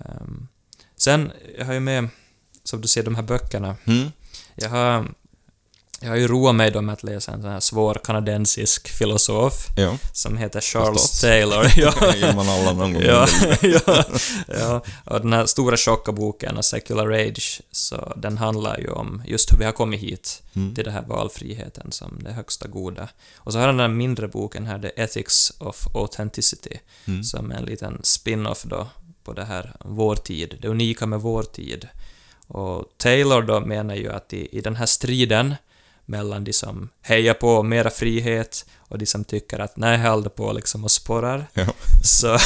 Ehm, 0.00 0.48
sen, 0.96 1.32
jag 1.58 1.66
har 1.66 1.72
ju 1.72 1.80
med, 1.80 2.08
som 2.64 2.80
du 2.80 2.88
ser, 2.88 3.02
de 3.02 3.14
här 3.14 3.22
böckerna. 3.22 3.76
Mm. 3.84 4.12
Jag 4.54 4.70
har, 4.70 5.14
jag 6.02 6.08
har 6.10 6.16
ju 6.16 6.28
roat 6.28 6.54
mig 6.54 6.70
då 6.70 6.80
med 6.80 6.92
att 6.92 7.02
läsa 7.02 7.32
en 7.32 7.42
sån 7.42 7.50
här 7.50 7.60
svår 7.60 8.00
kanadensisk 8.04 8.88
filosof 8.88 9.66
Ja. 9.76 9.98
som 10.12 10.36
heter 10.36 10.60
Charles 10.60 11.02
Förstås. 11.02 11.20
Taylor. 11.20 11.66
ja, 11.76 12.32
man 12.34 12.48
alla 12.48 12.72
någon 12.72 12.92
gång. 12.92 13.02
ja, 13.02 13.26
ja, 13.62 14.04
ja. 14.48 14.82
Och 15.04 15.20
den 15.20 15.32
här 15.32 15.46
stora 15.46 15.76
tjocka 15.76 16.12
boken, 16.12 16.62
Secular 16.62 17.10
Age, 17.12 17.60
så 17.70 18.12
den 18.16 18.38
handlar 18.38 18.78
ju 18.78 18.88
om 18.90 19.22
just 19.26 19.52
hur 19.52 19.58
vi 19.58 19.64
har 19.64 19.72
kommit 19.72 20.00
hit 20.00 20.42
Mm. 20.56 20.74
till 20.74 20.84
den 20.84 20.92
här 20.92 21.02
valfriheten 21.06 21.92
som 21.92 22.18
det 22.24 22.32
högsta 22.32 22.68
goda. 22.68 23.08
Och 23.36 23.52
så 23.52 23.58
har 23.58 23.66
han 23.66 23.76
den 23.76 23.90
här 23.90 23.96
mindre 23.96 24.28
boken 24.28 24.66
här, 24.66 24.78
The 24.78 25.02
Ethics 25.02 25.52
of 25.58 25.86
Authenticity, 25.94 26.76
Mm. 27.08 27.24
som 27.24 27.50
är 27.50 27.56
en 27.56 27.64
liten 27.64 28.00
spin-off 28.02 28.62
då 28.62 28.88
på 29.24 29.32
det 29.32 29.44
här 29.44 29.72
vår 29.84 30.16
tid, 30.16 30.58
det 30.60 30.68
unika 30.68 31.06
med 31.06 31.20
vår 31.20 31.42
tid. 31.42 31.88
Och 32.46 32.84
Taylor 32.96 33.42
då 33.42 33.60
menar 33.60 33.94
ju 33.94 34.12
att 34.12 34.32
i, 34.32 34.48
i 34.58 34.60
den 34.60 34.76
här 34.76 34.86
striden 34.86 35.54
mellan 36.04 36.44
de 36.44 36.52
som 36.52 36.88
hejar 37.00 37.34
på 37.34 37.62
mera 37.62 37.90
frihet 37.90 38.66
och 38.78 38.98
de 38.98 39.06
som 39.06 39.24
tycker 39.24 39.58
att 39.58 39.76
nej, 39.76 39.98
håll 39.98 40.28
på 40.30 40.52
liksom 40.52 40.84
och 40.84 40.90
sporrar, 40.90 41.46
Ja. 41.54 41.66
så, 42.04 42.38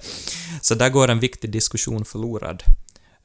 så 0.62 0.74
där 0.74 0.88
går 0.90 1.08
en 1.08 1.20
viktig 1.20 1.50
diskussion 1.50 2.04
förlorad. 2.04 2.62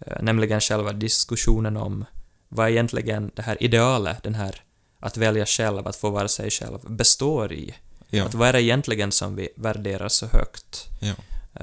Eh, 0.05 0.21
Nämligen 0.21 0.61
själva 0.61 0.93
diskussionen 0.93 1.77
om 1.77 2.05
vad 2.49 2.69
egentligen 2.69 3.31
det 3.35 3.41
här 3.41 3.63
idealet, 3.63 4.23
den 4.23 4.35
här 4.35 4.61
att 4.99 5.17
välja 5.17 5.45
själv, 5.45 5.87
att 5.87 5.95
få 5.95 6.09
vara 6.09 6.27
sig 6.27 6.49
själv, 6.51 6.79
består 6.87 7.53
i. 7.53 7.75
Ja. 8.09 8.25
Att 8.25 8.33
vad 8.33 8.47
är 8.47 8.53
det 8.53 8.61
egentligen 8.61 9.11
som 9.11 9.35
vi 9.35 9.49
värderar 9.55 10.09
så 10.09 10.25
högt? 10.25 10.85
Ja. 10.99 11.13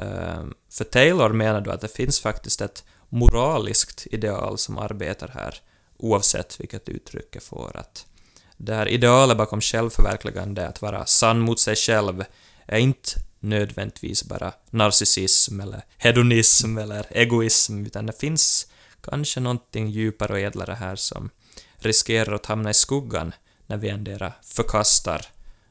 Eh, 0.02 0.44
För 0.70 0.85
Taylor 0.85 1.28
menar 1.32 1.61
då 1.61 1.70
att 1.70 1.80
det 1.80 1.96
finns 1.96 2.20
faktiskt 2.20 2.61
ett 2.61 2.85
moraliskt 3.08 4.06
ideal 4.11 4.58
som 4.58 4.78
arbetar 4.78 5.28
här, 5.28 5.54
oavsett 5.99 6.61
vilket 6.61 6.88
uttryck 6.88 7.28
det 7.32 7.40
får. 7.40 7.76
Att 7.76 8.05
det 8.56 8.75
här 8.75 8.88
idealet 8.88 9.36
bakom 9.36 9.60
självförverkligande, 9.60 10.68
att 10.68 10.82
vara 10.82 11.06
sann 11.06 11.40
mot 11.40 11.60
sig 11.60 11.76
själv, 11.76 12.25
är 12.66 12.78
inte 12.78 13.10
nödvändigtvis 13.40 14.25
bara 14.25 14.52
narcissism 14.70 15.60
eller 15.60 15.82
hedonism 15.96 16.78
eller 16.78 17.06
egoism, 17.10 17.86
utan 17.86 18.06
det 18.06 18.20
finns 18.20 18.66
kanske 19.00 19.40
någonting 19.40 19.90
djupare 19.90 20.32
och 20.32 20.40
ädlare 20.40 20.72
här 20.75 20.96
som 20.96 21.30
riskerar 21.78 22.32
att 22.34 22.46
hamna 22.46 22.70
i 22.70 22.75
skuggan 22.75 23.34
när 23.66 23.76
vi 23.76 23.88
endera 23.88 24.32
förkastar 24.42 25.26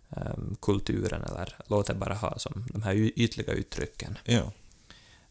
ehm, 0.09 0.55
kulturen 0.61 1.23
eller 1.23 1.55
låter 1.67 1.93
bara 1.93 2.13
ha 2.13 2.39
som 2.39 2.67
de 2.73 2.83
här 2.83 2.93
ytliga 2.95 3.53
uttrycken. 3.53 4.17
Ja. 4.23 4.51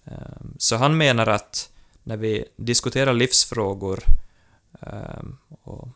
Ehm, 0.05 0.55
Så 0.59 0.77
han 0.77 0.97
menar 0.97 1.27
att 1.27 1.71
när 2.03 2.17
vi 2.17 2.45
diskuterar 2.57 3.13
livsfrågor 3.13 4.01
ehm, 4.81 5.37
och 5.63 5.89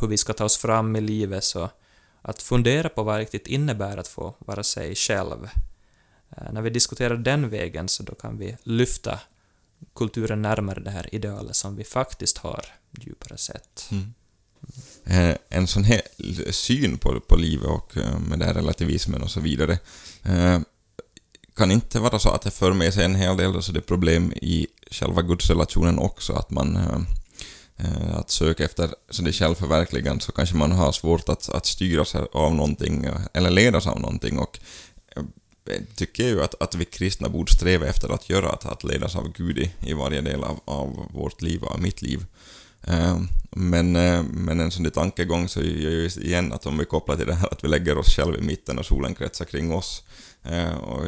hur 0.00 0.06
vi 0.08 0.16
ska 0.16 0.32
ta 0.32 0.44
oss 0.44 0.56
fram 0.56 0.96
i 0.96 1.00
livet 1.00 1.44
så 1.44 1.70
att 2.22 2.42
fundera 2.42 2.88
på 2.88 3.02
vad 3.02 3.14
det 3.14 3.20
riktigt 3.20 3.46
innebär 3.46 3.96
att 3.96 4.08
få 4.08 4.34
vara 4.38 4.62
sig 4.62 4.94
själv. 4.94 5.48
Eh, 6.36 6.52
när 6.52 6.62
vi 6.62 6.70
diskuterar 6.70 7.16
den 7.16 7.50
vägen 7.50 7.88
så 7.88 8.02
då 8.02 8.14
kan 8.14 8.38
vi 8.38 8.56
lyfta 8.62 9.20
kulturen 9.94 10.42
närmare 10.42 10.80
det 10.80 10.90
här 10.90 11.14
idealet 11.14 11.56
som 11.56 11.76
vi 11.76 11.84
faktiskt 11.84 12.38
har 12.38 12.64
djupare 13.00 13.38
sett. 13.38 13.88
Mm. 13.90 14.14
Eh, 15.04 15.36
en 15.48 15.66
sån 15.66 15.84
här 15.84 16.02
syn 16.50 16.98
på, 16.98 17.20
på 17.20 17.36
livet 17.36 17.68
och 17.68 17.96
eh, 17.96 18.18
med 18.18 18.38
den 18.38 18.48
här 18.48 18.54
relativismen 18.54 19.22
och 19.22 19.30
så 19.30 19.40
vidare 19.40 19.78
kan 21.56 21.70
inte 21.70 22.00
vara 22.00 22.18
så 22.18 22.28
att 22.28 22.42
det 22.42 22.50
för 22.50 22.72
med 22.72 22.94
sig 22.94 23.04
en 23.04 23.14
hel 23.14 23.36
del 23.36 23.56
alltså 23.56 23.72
det 23.72 23.80
problem 23.80 24.32
i 24.32 24.66
själva 24.90 25.22
gudsrelationen 25.22 25.98
också, 25.98 26.32
att 26.32 26.50
man 26.50 26.76
Eh, 27.78 28.16
att 28.16 28.30
söka 28.30 28.64
efter 28.64 28.90
så 29.10 29.22
det 29.22 29.32
självförverkligande 29.32 30.24
så 30.24 30.32
kanske 30.32 30.56
man 30.56 30.72
har 30.72 30.92
svårt 30.92 31.28
att, 31.28 31.48
att 31.48 31.66
styras 31.66 32.14
av 32.14 32.54
någonting 32.54 33.06
eller 33.32 33.50
ledas 33.50 33.86
av 33.86 34.00
någonting 34.00 34.38
och 34.38 34.58
eh, 35.16 35.22
jag 35.64 35.96
tycker 35.96 36.24
ju 36.24 36.42
att, 36.42 36.62
att 36.62 36.74
vi 36.74 36.84
kristna 36.84 37.28
borde 37.28 37.52
sträva 37.52 37.86
efter 37.86 38.08
att 38.08 38.30
göra, 38.30 38.48
att, 38.48 38.66
att 38.66 38.84
ledas 38.84 39.16
av 39.16 39.32
Gud 39.32 39.58
i, 39.58 39.70
i 39.80 39.92
varje 39.92 40.20
del 40.20 40.44
av, 40.44 40.60
av 40.64 41.08
vårt 41.14 41.42
liv, 41.42 41.64
av 41.64 41.80
mitt 41.80 42.02
liv. 42.02 42.26
Eh, 42.82 43.18
Men, 43.50 43.96
eh, 43.96 44.22
men 44.22 44.60
en 44.60 44.70
sån 44.70 44.82
där 44.82 44.90
tankegång 44.90 45.48
så 45.48 45.60
är 45.60 45.64
ju 45.64 46.06
igen 46.06 46.52
att 46.52 46.66
om 46.66 46.78
vi 46.78 46.84
kopplar 46.84 47.16
till 47.16 47.26
det 47.26 47.34
här 47.34 47.52
att 47.52 47.64
vi 47.64 47.68
lägger 47.68 47.98
oss 47.98 48.16
själva 48.16 48.38
i 48.38 48.40
mitten 48.42 48.78
och 48.78 48.86
solen 48.86 49.14
kretsar 49.14 49.44
kring 49.44 49.72
oss. 49.72 50.02
eh, 50.42 50.74
Och 50.76 51.04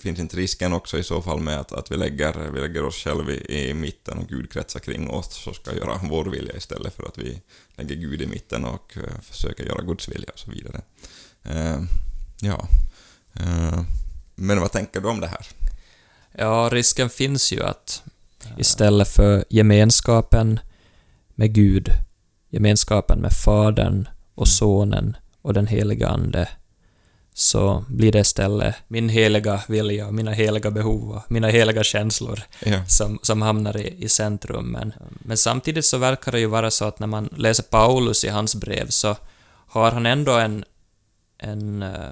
finns 0.00 0.18
inte 0.18 0.36
risken 0.36 0.72
också 0.72 0.98
i 0.98 1.02
så 1.02 1.22
fall 1.22 1.40
med 1.40 1.60
att, 1.60 1.72
att 1.72 1.90
vi, 1.92 1.96
lägger, 1.96 2.50
vi 2.50 2.60
lägger 2.60 2.84
oss 2.84 2.94
själva 2.96 3.32
i, 3.32 3.68
i 3.70 3.74
mitten 3.74 4.18
och 4.18 4.28
Gud 4.28 4.52
kretsar 4.52 4.80
kring 4.80 5.10
oss 5.10 5.46
och 5.46 5.54
ska 5.56 5.74
göra 5.74 6.00
vår 6.10 6.24
vilja 6.24 6.56
istället 6.56 6.94
för 6.96 7.02
att 7.06 7.18
vi 7.18 7.40
lägger 7.76 7.94
Gud 7.96 8.22
i 8.22 8.26
mitten 8.26 8.64
och 8.64 8.96
eh, 8.96 9.20
försöker 9.22 9.64
göra 9.64 9.82
Guds 9.82 10.08
vilja 10.08 10.30
och 10.32 10.38
så 10.38 10.50
vidare. 10.50 10.80
Eh, 11.44 11.80
Ja. 12.40 12.68
Eh, 13.34 13.80
Men 14.34 14.60
vad 14.60 14.72
tänker 14.72 15.00
du 15.00 15.08
om 15.08 15.20
det 15.20 15.26
här? 15.26 15.46
Ja, 16.32 16.68
risken 16.72 17.10
finns 17.10 17.52
ju 17.52 17.62
att 17.62 18.02
istället 18.58 19.08
för 19.08 19.44
gemenskapen 19.50 20.60
med 21.40 21.52
Gud, 21.54 21.88
gemenskapen 22.50 23.18
med 23.20 23.32
Fadern 23.32 24.08
och 24.34 24.48
Sonen 24.48 25.16
och 25.42 25.54
den 25.54 25.66
heliga 25.66 26.08
Ande, 26.08 26.48
så 27.34 27.84
blir 27.88 28.12
det 28.12 28.18
istället 28.20 28.74
min 28.88 29.08
heliga 29.08 29.62
vilja 29.68 30.06
och 30.06 30.14
mina 30.14 30.32
heliga 30.32 30.70
behov 30.70 31.10
och 31.10 31.30
mina 31.32 31.48
heliga 31.48 31.82
känslor 31.84 32.40
Ja. 32.66 32.86
som, 32.86 33.18
som 33.22 33.42
hamnar 33.42 33.76
i, 33.76 34.04
i 34.04 34.08
centrum. 34.08 34.66
Men, 34.72 34.92
men 35.18 35.36
samtidigt 35.36 35.84
så 35.84 35.98
verkar 35.98 36.32
det 36.32 36.40
ju 36.40 36.46
vara 36.46 36.70
så 36.70 36.84
att 36.84 36.98
när 36.98 37.06
man 37.06 37.28
läser 37.36 37.62
Paulus 37.62 38.24
i 38.24 38.28
hans 38.28 38.54
brev 38.54 38.88
så 38.88 39.16
har 39.66 39.90
han 39.90 40.06
ändå 40.06 40.32
en, 40.32 40.64
en 41.38 41.82
eh, 41.82 42.10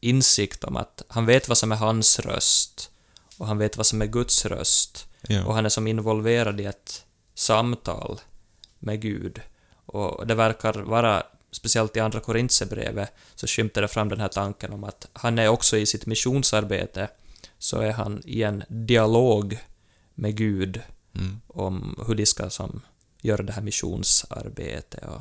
insikt 0.00 0.64
om 0.64 0.76
att 0.76 1.02
han 1.08 1.26
vet 1.26 1.48
vad 1.48 1.58
som 1.58 1.72
är 1.72 1.76
hans 1.76 2.18
röst 2.20 2.90
och 3.38 3.46
han 3.46 3.58
vet 3.58 3.76
vad 3.76 3.86
som 3.86 4.02
är 4.02 4.06
Guds 4.06 4.46
röst 4.46 5.06
och 5.22 5.30
Ja. 5.30 5.52
han 5.52 5.64
är 5.64 5.68
som 5.68 5.86
involverad 5.86 6.60
i 6.60 6.64
ett 6.64 7.04
samtal 7.34 8.20
med 8.78 9.00
Gud. 9.00 9.40
Och 9.86 10.26
det 10.26 10.34
verkar 10.34 10.72
vara 10.74 11.22
speciellt 11.50 11.96
i 11.96 12.00
Andra 12.00 12.20
Korintierbrevet, 12.20 13.12
så 13.34 13.46
skymtar 13.46 13.82
det 13.82 13.88
fram 13.88 14.08
den 14.08 14.20
här 14.20 14.28
tanken 14.28 14.72
om 14.72 14.84
att 14.84 15.08
han 15.12 15.38
är 15.38 15.48
också 15.48 15.76
i 15.76 15.86
sitt 15.86 16.06
missionsarbete, 16.06 17.08
så 17.58 17.80
är 17.80 17.92
han 17.92 18.22
i 18.24 18.42
en 18.42 18.64
dialog 18.68 19.58
med 20.14 20.36
Gud 20.36 20.80
Mm. 21.14 21.40
om 21.46 22.04
hur 22.06 22.14
de 22.14 22.26
ska 22.26 22.50
som, 22.50 22.80
göra 23.22 23.42
det 23.42 23.52
här 23.52 23.62
missionsarbetet. 23.62 25.04
Och, 25.04 25.20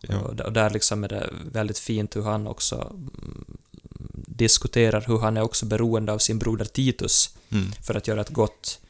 Ja. 0.00 0.18
och, 0.18 0.40
och 0.40 0.52
där 0.52 0.70
liksom 0.70 1.04
är 1.04 1.08
det 1.08 1.30
väldigt 1.52 1.78
fint 1.78 2.16
hur 2.16 2.22
han 2.22 2.46
också 2.46 2.76
mm, 2.90 3.56
diskuterar 4.26 5.04
hur 5.06 5.18
han 5.18 5.36
är 5.36 5.42
också 5.42 5.66
beroende 5.66 6.12
av 6.12 6.18
sin 6.18 6.38
broder 6.38 6.64
Titus 6.64 7.34
Mm. 7.50 7.72
för 7.82 7.94
att 7.94 8.08
göra 8.08 8.20
ett 8.20 8.28
gott 8.30 8.80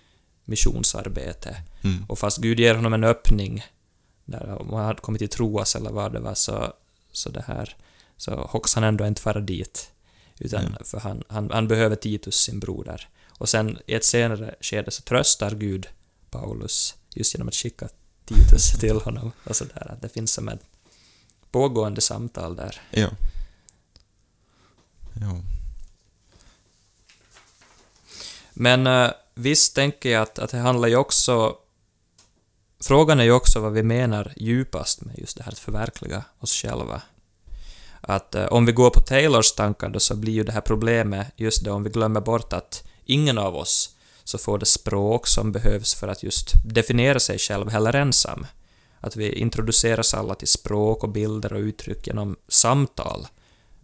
missionsarbete. 0.45 1.57
Mm. 1.85 2.05
Och 2.09 2.19
fast 2.19 2.39
Gud 2.39 2.61
ger 2.61 2.75
honom 2.75 2.93
en 2.93 3.05
öppning, 3.05 3.65
där 4.31 4.63
om 4.63 4.73
han 4.73 4.85
hade 4.85 5.01
kommit 5.01 5.19
till 5.21 5.29
troas 5.29 5.77
eller 5.77 5.91
vad 5.91 6.13
det 6.13 6.21
var, 6.21 6.35
så, 6.35 6.73
så 7.13 7.31
det 7.31 7.45
här, 7.47 7.77
så 8.17 8.35
hoppas 8.35 8.75
han 8.75 8.85
ändå 8.85 9.07
inte 9.07 9.21
fara 9.21 9.41
dit. 9.41 9.91
Utan 10.39 10.67
Mm. 10.67 10.85
för 10.85 10.99
han, 11.01 11.23
han, 11.29 11.51
han 11.51 11.69
behöver 11.69 11.97
Titus, 11.97 12.37
sin 12.37 12.61
broder. 12.61 13.09
Och 13.29 13.49
sen 13.49 13.79
i 13.87 13.95
ett 13.95 14.05
senare 14.05 14.55
skede 14.61 14.91
så 14.91 15.03
tröstar 15.03 15.51
Gud 15.51 15.89
Paulus 16.31 16.95
just 17.15 17.35
genom 17.35 17.49
att 17.49 17.55
skicka 17.55 17.89
Titus 18.25 18.73
till 18.81 19.01
honom. 19.01 19.33
Och 19.45 19.57
så 19.57 19.65
där, 19.65 19.93
att 19.93 20.03
det 20.03 20.09
finns 20.09 20.33
som 20.33 20.49
ett 20.49 20.61
pågående 21.51 22.01
samtal 22.01 22.57
där. 22.57 22.81
Ja. 22.91 23.09
Ja. 25.21 25.41
Men 28.53 28.87
eh, 28.87 29.11
visst 29.35 29.75
tänker 29.75 30.11
jag 30.11 30.23
att, 30.23 30.39
att 30.39 30.51
det 30.51 30.59
handlar 30.59 30.89
ju 30.89 30.97
också... 30.97 31.57
Frågan 32.81 33.21
är 33.21 33.25
ju 33.25 33.33
också 33.33 33.61
vad 33.61 33.73
vi 33.73 33.83
menar 33.83 34.33
djupast 34.37 35.01
med 35.01 35.19
just 35.19 35.37
det 35.37 35.43
här 35.43 35.53
att 35.53 35.59
förverkliga 35.59 36.25
oss 36.39 36.53
själva. 36.53 37.03
Att 38.01 38.35
eh, 38.35 38.45
om 38.47 38.67
vi 38.67 38.73
går 38.73 38.91
på 38.91 39.01
Taylors 39.01 39.53
tankar 39.53 39.89
då 39.89 40.01
så 40.01 40.17
blir 40.17 40.33
ju 40.33 40.45
det 40.45 40.53
här 40.53 40.61
problemet 40.61 41.27
just 41.37 41.65
det 41.65 41.71
om 41.71 41.83
vi 41.83 41.91
glömmer 41.91 42.21
bort 42.21 42.53
att 42.53 42.85
ingen 43.05 43.39
av 43.39 43.57
oss 43.57 43.95
så 44.25 44.39
får 44.39 44.59
det 44.59 44.67
språk 44.67 45.27
som 45.27 45.53
behövs 45.53 45.95
för 45.95 46.09
att 46.09 46.23
just 46.23 46.53
definiera 46.65 47.21
sig 47.21 47.39
själv 47.39 47.69
heller 47.71 47.95
ensam. 47.95 48.47
Att 49.01 49.17
vi 49.17 49.33
introduceras 49.33 50.15
alla 50.15 50.35
till 50.35 50.49
språk 50.49 51.03
och 51.05 51.09
bilder 51.11 51.53
och 51.53 51.59
uttryck 51.61 52.07
genom 52.07 52.37
samtal 52.49 53.27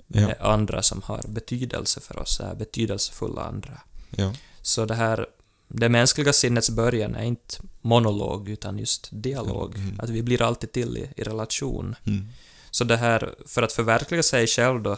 Ja. 0.07 0.21
med 0.21 0.37
andra 0.41 0.83
som 0.83 1.03
har 1.03 1.21
betydelse 1.29 2.01
för 2.01 2.19
oss, 2.19 2.41
är 2.41 2.55
betydelsefulla 2.55 3.43
andra. 3.43 3.81
Ja. 4.11 4.33
Så 4.63 4.85
det 4.85 4.95
här, 4.95 5.27
det 5.76 5.88
mänskliga 5.88 6.33
sinnets 6.33 6.71
början 6.71 7.14
är 7.14 7.25
inte 7.25 7.57
monolog, 7.83 8.49
utan 8.49 8.78
just 8.78 9.09
dialog. 9.12 9.76
Mm. 9.76 10.00
Att 10.00 10.11
vi 10.11 10.23
blir 10.23 10.43
alltid 10.43 10.73
till 10.73 10.97
i, 10.97 11.21
i 11.21 11.23
relation. 11.23 11.97
Mm. 12.07 12.28
Så 12.71 12.85
det 12.85 12.97
här, 12.97 13.35
för 13.47 13.62
att 13.62 13.73
förverkliga 13.73 14.23
sig 14.23 14.47
själv 14.47 14.83
då, 14.83 14.93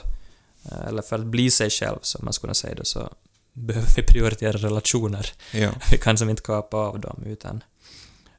eh, 0.64 0.86
eller 0.88 1.02
för 1.02 1.16
att 1.18 1.26
bli 1.26 1.50
sig 1.50 1.70
själv, 1.70 1.98
som 2.02 2.24
man 2.24 2.32
skulle 2.32 2.54
säga 2.54 2.74
det, 2.74 2.84
så 2.84 3.10
behöver 3.52 3.88
vi 3.96 4.02
prioritera 4.02 4.52
relationer. 4.58 5.32
Ja. 5.52 5.70
Vi 5.90 5.98
kan 5.98 6.18
som 6.18 6.30
inte 6.30 6.42
kapa 6.42 6.76
av 6.76 7.00
dem, 7.00 7.22
utan... 7.26 7.64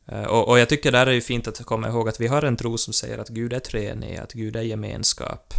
eh, 0.06 0.24
Och, 0.24 0.48
och 0.48 0.60
jag 0.60 0.70
tycker 0.70 0.91
där 0.91 1.08
är 1.08 1.12
ju 1.12 1.22
fint 1.22 1.48
att 1.48 1.65
komma 1.65 1.88
ihåg 1.88 2.10
att 2.10 2.20
vi 2.22 2.27
har 2.27 2.41
en 2.41 2.58
tro 2.58 2.77
som 2.77 2.94
säger 2.94 3.17
att 3.17 3.29
Gud 3.29 3.53
är 3.53 3.60
treenig, 3.60 4.17
att 4.17 4.34
Gud 4.34 4.56
är 4.56 4.62
gemenskap. 4.62 5.53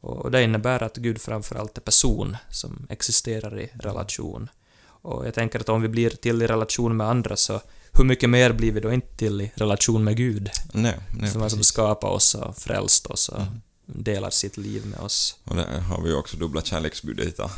Och 0.00 0.16
och 0.16 0.30
det 0.30 0.42
innebär 0.42 0.82
att 0.82 0.96
Gud 0.96 1.20
framförallt 1.20 1.76
är 1.78 1.82
person 1.82 2.36
som 2.50 2.86
existerar 2.90 3.60
i 3.60 3.70
relation. 3.74 4.48
Och 5.08 5.26
jag 5.26 5.34
tänker 5.34 5.60
att 5.60 5.68
om 5.68 5.82
vi 5.82 5.88
blir 5.88 6.10
till 6.10 6.42
i 6.42 6.46
relation 6.46 6.96
med 6.96 7.06
andra 7.08 7.36
så 7.36 7.60
hur 7.92 8.04
mycket 8.04 8.30
mer 8.30 8.52
blir 8.52 8.72
vi 8.72 8.80
då 8.80 8.92
inte 8.92 9.16
till 9.16 9.40
i 9.40 9.52
relation 9.54 10.04
med 10.04 10.16
Gud? 10.16 10.50
Nej, 10.72 10.94
nej 11.18 11.30
som 11.30 11.50
som 11.50 11.62
skapar 11.62 12.08
oss 12.08 12.34
och 12.34 12.56
frälst 12.56 13.06
oss 13.06 13.28
och 13.28 13.40
Mm. 13.40 13.60
delar 14.04 14.30
sitt 14.30 14.56
liv 14.56 14.86
med 14.86 14.98
oss. 15.00 15.36
Och 15.44 15.56
där 15.56 15.80
har 15.80 16.02
vi 16.02 16.12
också 16.12 16.36
dubbla 16.36 16.62
kärleksbudet 16.62 17.36
ta, 17.36 17.50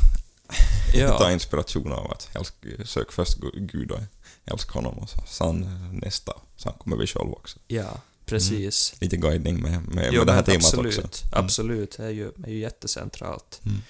Ja. 0.93 1.17
ta 1.17 1.31
inspiration 1.31 1.91
av 1.91 2.11
att 2.11 2.29
älsk, 2.35 2.53
sök 2.85 3.11
först 3.11 3.37
Gud 3.53 3.91
och 3.91 3.99
älska 4.45 4.71
honom 4.71 4.97
och 4.97 5.09
sen 5.27 5.67
nästa, 6.03 6.33
sen 6.57 6.73
kommer 6.79 6.97
vi 6.97 7.07
själva 7.07 7.31
också. 7.31 7.59
Ja, 7.67 8.01
precis. 8.25 8.93
Lite 8.99 9.17
guidning 9.17 9.61
med, 9.61 9.87
med, 9.87 10.09
Jo, 10.13 10.19
med 10.19 10.27
det 10.27 10.33
här 10.33 10.43
temat 10.43 10.63
absolut, 10.65 10.97
också. 11.05 11.25
Mm. 11.25 11.45
Absolut, 11.45 11.97
det 11.97 12.03
är 12.05 12.09
ju, 12.09 12.31
är 12.45 12.49
ju 12.49 12.59
jättecentralt. 12.59 13.61
Mm. 13.65 13.81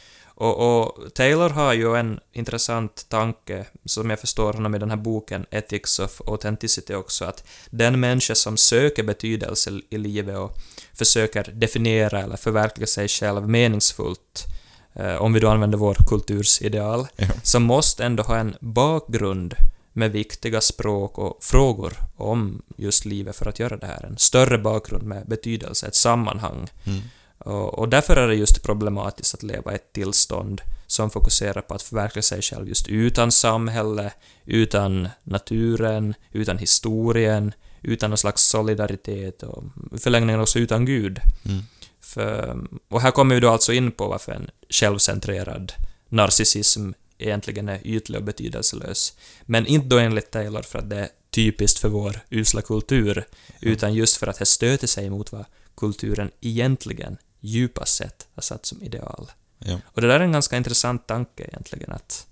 Och, 0.42 0.82
och 0.82 1.14
Taylor 1.14 1.50
har 1.50 1.74
ju 1.74 1.96
en 1.96 2.20
intressant 2.34 3.06
tanke, 3.10 3.66
som 3.86 4.10
jag 4.10 4.20
förstår 4.20 4.54
honom 4.54 4.76
i 4.76 4.80
den 4.80 4.90
här 4.90 4.98
boken 4.98 5.46
Ethics 5.52 6.00
of 6.00 6.22
Authenticity 6.28 6.94
också, 6.94 7.26
att 7.26 7.44
den 7.70 8.00
människa 8.00 8.36
som 8.36 8.58
söker 8.58 9.04
betydelse 9.04 9.72
i 9.90 9.98
livet 9.98 10.38
och 10.38 10.58
försöker 10.94 11.44
definiera 11.54 12.22
eller 12.22 12.38
förverkliga 12.38 12.88
sig 12.88 13.08
själv 13.08 13.50
meningsfullt, 13.50 14.46
eh, 14.94 15.16
om 15.16 15.34
vi 15.34 15.40
då 15.40 15.50
använder 15.50 15.78
vår 15.78 15.96
kulturs 16.10 16.62
ideal, 16.62 17.08
Ja. 17.16 17.28
så 17.44 17.60
måste 17.60 18.04
ändå 18.06 18.24
ha 18.24 18.38
en 18.38 18.56
bakgrund 18.60 19.56
med 19.94 20.12
viktiga 20.12 20.62
språk 20.62 21.18
och 21.18 21.38
frågor 21.42 21.94
om 22.18 22.62
just 22.78 23.06
livet 23.06 23.36
för 23.36 23.46
att 23.50 23.60
göra 23.60 23.78
det 23.78 23.88
här. 23.88 24.06
En 24.06 24.18
större 24.18 24.58
bakgrund 24.58 25.04
med 25.04 25.28
betydelse, 25.28 25.88
ett 25.88 25.96
sammanhang. 25.96 26.70
Mm. 26.86 27.02
Och, 27.46 27.90
därför 27.90 28.16
är 28.16 28.28
det 28.28 28.36
just 28.36 28.64
problematiskt 28.64 29.34
att 29.34 29.44
leva 29.44 29.72
i 29.72 29.76
ett 29.76 29.94
tillstånd 29.94 30.62
som 30.88 31.10
fokuserar 31.10 31.62
på 31.62 31.74
att 31.74 31.82
förverkliga 31.82 32.24
sig 32.24 32.42
själv 32.42 32.68
just 32.68 32.88
utan 32.88 33.32
samhälle, 33.32 34.14
utan 34.46 35.10
naturen, 35.24 36.14
utan 36.32 36.58
historien, 36.58 37.54
utan 37.82 38.10
någon 38.10 38.18
slags 38.18 38.44
solidaritet 38.44 39.44
och 39.44 39.64
i 39.96 39.98
förlängningen 39.98 40.42
också 40.42 40.60
utan 40.60 40.86
Gud. 40.86 41.20
Mm. 41.46 41.62
För, 42.02 42.58
och 42.90 43.02
här 43.02 43.12
kommer 43.12 43.36
vi 43.36 43.42
då 43.42 43.50
alltså 43.50 43.74
in 43.74 43.92
på 43.92 44.08
varför 44.08 44.32
en 44.32 44.50
självcentrerad 44.70 45.74
narcissism 46.10 46.92
egentligen 47.18 47.70
är 47.70 47.88
ytlig 47.88 48.20
och 48.20 48.26
betydelselös. 48.26 49.14
Men 49.42 49.68
inte 49.68 49.88
då 49.88 49.98
enligt 49.98 50.32
Taylor 50.32 50.62
för 50.62 50.80
att 50.80 50.90
det 50.90 51.00
är 51.00 51.10
typiskt 51.30 51.80
för 51.80 51.90
vår 51.90 52.20
usla 52.30 52.62
kultur, 52.62 53.26
utan 53.62 53.94
just 53.94 54.18
för 54.18 54.28
att 54.28 54.40
det 54.40 54.46
stöter 54.46 54.88
sig 54.88 55.10
mot 55.10 55.32
vad 55.32 55.46
kulturen 55.78 56.32
egentligen 56.42 57.18
djupast 57.42 57.96
sett 57.96 58.28
har 58.36 58.42
satt 58.42 58.66
som 58.66 58.84
ideal. 58.84 59.32
Ja. 59.58 59.80
Och 59.86 60.02
det 60.02 60.08
där 60.08 60.20
är 60.20 60.24
en 60.24 60.32
ganska 60.32 60.58
intressant 60.58 61.08
tanke 61.08 61.44
egentligen, 61.44 61.92
att, 61.92 62.28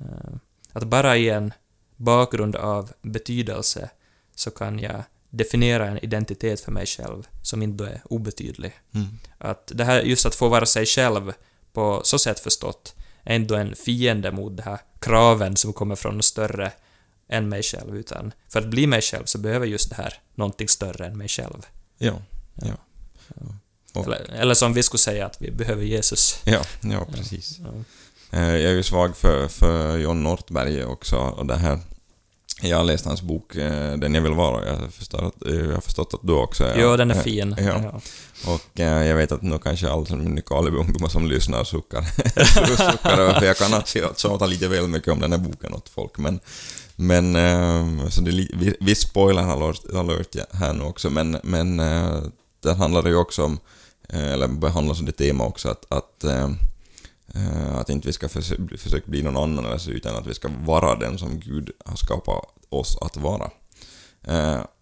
eh, 0.00 0.36
att 0.72 0.84
bara 0.84 1.16
i 1.16 1.28
en 1.28 1.52
bakgrund 1.96 2.56
av 2.56 2.92
betydelse 3.02 3.90
så 4.34 4.50
kan 4.50 4.78
jag 4.78 5.02
definiera 5.30 5.86
en 5.86 5.98
identitet 5.98 6.60
för 6.60 6.72
mig 6.72 6.86
själv 6.86 7.28
som 7.42 7.62
inte 7.62 7.86
är 7.86 8.00
obetydlig. 8.04 8.72
Mm. 8.94 9.06
Att 9.38 9.72
det 9.74 9.84
här, 9.84 10.02
just 10.02 10.26
att 10.26 10.34
få 10.34 10.48
vara 10.48 10.66
sig 10.66 10.86
själv 10.86 11.32
på 11.72 12.00
så 12.04 12.18
sätt 12.18 12.40
förstått, 12.40 12.94
är 13.22 13.36
ändå 13.36 13.54
en 13.54 13.74
fiende 13.74 14.32
mot 14.32 14.56
de 14.56 14.62
här 14.62 14.78
kraven 14.98 15.56
som 15.56 15.72
kommer 15.72 15.96
från 15.96 16.16
något 16.16 16.24
större 16.24 16.72
än 17.28 17.48
mig 17.48 17.62
själv, 17.62 17.96
utan 17.96 18.32
för 18.48 18.60
att 18.60 18.66
bli 18.66 18.86
mig 18.86 19.02
själv 19.02 19.24
så 19.24 19.38
behöver 19.38 19.66
just 19.66 19.90
det 19.90 19.96
här 19.96 20.14
någonting 20.34 20.68
större 20.68 21.06
än 21.06 21.18
mig 21.18 21.28
själv. 21.28 21.66
Ja. 21.98 22.22
Ja. 22.54 22.74
Och- 23.96 24.06
Eller, 24.06 24.28
eller 24.40 24.54
som 24.54 24.72
vi 24.72 24.82
skulle 24.82 24.98
säga 24.98 25.26
att 25.26 25.36
vi 25.40 25.50
behöver 25.50 25.82
Jesus. 25.84 26.38
Ja, 26.44 26.60
ja, 26.80 27.06
precis. 27.14 27.58
Ja. 27.64 27.68
Eh, 28.38 28.44
Jag 28.56 28.70
är 28.72 28.74
ju 28.74 28.82
svag 28.82 29.16
för, 29.16 29.48
för 29.48 29.96
John 29.98 30.22
Northberg 30.22 30.84
också 30.84 31.16
och 31.16 31.46
det 31.46 31.56
här 31.56 31.78
jag 32.62 32.76
har 32.76 32.84
läst 32.84 33.04
hans 33.04 33.22
bok 33.22 33.56
eh, 33.56 33.96
Den 33.96 34.14
jag 34.14 34.22
vill 34.22 34.32
vara. 34.32 34.66
Jag, 34.66 34.92
förstår 34.92 35.26
att, 35.26 35.46
eh, 35.46 35.54
jag 35.54 35.74
har 35.74 35.80
förstått 35.80 36.14
att 36.14 36.20
du 36.22 36.32
också 36.32 36.64
är... 36.64 36.80
Jo, 36.80 36.96
den 36.96 37.10
är 37.10 37.22
fin. 37.22 37.56
Ja. 37.58 37.64
Ja. 37.82 38.00
Och 38.52 38.80
eh, 38.80 39.06
jag 39.06 39.16
vet 39.16 39.32
att 39.32 39.42
nu 39.42 39.58
kanske 39.58 39.90
alla 39.90 40.04
Nykarleby-ungdomar 40.16 41.08
som 41.08 41.26
lyssnar 41.26 41.64
suckar, 41.64 42.02
suckar 42.92 43.18
över, 43.18 43.34
för 43.40 43.46
jag 43.46 43.56
kan 43.56 43.74
att 43.74 43.88
tjata 44.18 44.46
lite 44.46 44.68
väl 44.68 44.88
mycket 44.88 45.12
om 45.12 45.20
den 45.20 45.32
här 45.32 45.38
boken 45.38 45.74
åt 45.74 45.88
folk, 45.88 46.18
men 46.18 46.40
men, 46.98 47.32
så 48.10 48.20
det 48.20 48.30
vi- 48.30 48.76
viss 48.80 49.00
spoiler 49.00 49.42
alert, 49.42 49.80
ja, 50.32 50.44
här 50.52 50.72
nu 50.72 50.84
också, 50.84 51.10
men, 51.10 51.36
men 51.42 51.76
där 52.62 52.74
handlar 52.78 53.02
det 53.02 53.08
ju 53.10 53.16
också 53.16 53.44
om, 53.44 53.58
eh, 54.08 54.32
eller 54.32 54.48
behandlas 54.48 55.00
det 55.00 55.12
tema 55.12 55.44
också, 55.44 55.68
att, 55.68 55.92
att, 55.92 56.24
eh, 56.24 56.50
eh, 57.34 57.76
att 57.76 57.90
inte 57.90 58.06
vi 58.06 58.12
ska 58.12 58.26
försö- 58.26 58.76
försöka 58.76 59.10
bli 59.10 59.22
någon 59.22 59.36
annan 59.36 59.64
eller 59.64 59.78
så, 59.78 59.90
utan 59.90 60.16
att 60.16 60.26
vi 60.26 60.34
ska 60.34 60.48
vara 60.64 60.94
den 60.94 61.18
som 61.18 61.40
Gud 61.40 61.70
har 61.84 61.96
skapat 61.96 62.44
oss 62.68 62.98
att 63.00 63.16
vara. 63.16 63.50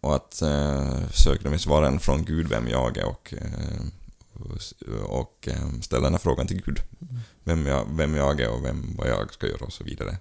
Och 0.01 0.15
att 0.15 0.43
eh, 0.43 1.09
söka 1.11 1.51
mig 1.51 1.59
svaren 1.59 1.99
från 2.01 2.25
Gud 2.25 2.49
vem 2.49 2.69
jag 2.69 2.97
är 2.97 3.05
och, 3.05 3.35
och 5.07 5.49
ställa 5.83 6.03
den 6.03 6.13
här 6.13 6.19
frågan 6.19 6.47
till 6.47 6.63
Gud. 6.67 6.81
Vem 7.45 7.67
jag, 7.67 7.87
vem 7.91 8.15
jag 8.15 8.41
är 8.41 8.49
och 8.49 8.65
vem, 8.65 8.95
vad 8.99 9.09
jag 9.09 9.35
ska 9.35 9.47
göra 9.47 9.65
och 9.65 9.73
så 9.73 9.85
vidare. 9.85 10.17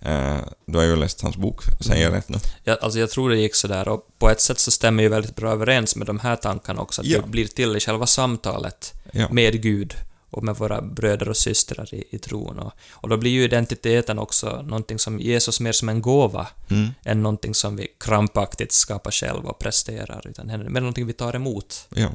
Eh, 0.00 0.38
du 0.66 0.78
har 0.78 0.84
ju 0.84 0.96
läst 0.96 1.20
hans 1.20 1.36
bok, 1.36 1.60
säger 1.80 2.04
jag 2.04 2.12
rätt 2.12 2.28
nu? 2.28 2.38
Ja, 2.64 2.78
alltså 2.82 2.98
jag 2.98 3.10
tror 3.10 3.30
det 3.30 3.36
gick 3.36 3.54
sådär 3.54 3.88
och 3.88 4.08
på 4.18 4.30
ett 4.30 4.40
sätt 4.40 4.58
så 4.58 4.70
stämmer 4.70 5.02
ju 5.02 5.08
väldigt 5.08 5.36
bra 5.36 5.50
överens 5.52 5.96
med 5.96 6.06
de 6.06 6.18
här 6.18 6.36
tankarna 6.36 6.80
också, 6.80 7.00
att 7.00 7.06
Ja. 7.06 7.20
det 7.20 7.28
blir 7.28 7.46
till 7.46 7.76
i 7.76 7.80
själva 7.80 8.06
samtalet 8.06 8.94
Ja. 9.12 9.28
med 9.30 9.62
Gud 9.62 9.94
och 10.30 10.44
med 10.44 10.56
våra 10.56 10.82
bröder 10.82 11.28
och 11.28 11.36
systrar 11.36 11.94
i, 11.94 12.04
i 12.10 12.18
tron. 12.18 12.58
Och, 12.58 12.72
och 12.90 13.08
då 13.08 13.16
blir 13.16 13.30
ju 13.30 13.44
identiteten 13.44 14.18
också 14.18 14.62
någonting 14.62 14.98
som 14.98 15.20
Jesus 15.20 15.60
mer 15.60 15.72
som 15.72 15.88
en 15.88 16.02
gåva 16.02 16.46
Mm. 16.70 16.88
än 17.04 17.22
någonting 17.22 17.54
som 17.54 17.76
vi 17.76 17.88
krampaktigt 18.00 18.72
skapar 18.72 19.10
själva 19.10 19.50
och 19.50 19.58
presterar, 19.58 20.26
utan 20.28 20.46
mer 20.46 20.80
någonting 20.80 21.06
vi 21.06 21.12
tar 21.12 21.36
emot. 21.36 21.86
Ja. 21.94 22.08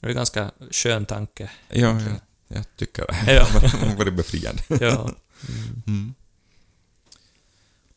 Det 0.00 0.06
är 0.06 0.10
en 0.10 0.16
ganska 0.16 0.50
skön 0.70 1.06
tanke. 1.06 1.50
Ja, 1.68 1.78
jag, 1.78 2.02
jag 2.48 2.64
tycker 2.76 3.06
det. 3.06 3.32
Ja. 3.34 3.46
Det 4.04 4.10
befriande. 4.10 4.62
Ja. 4.68 5.10
Mm. 5.86 6.14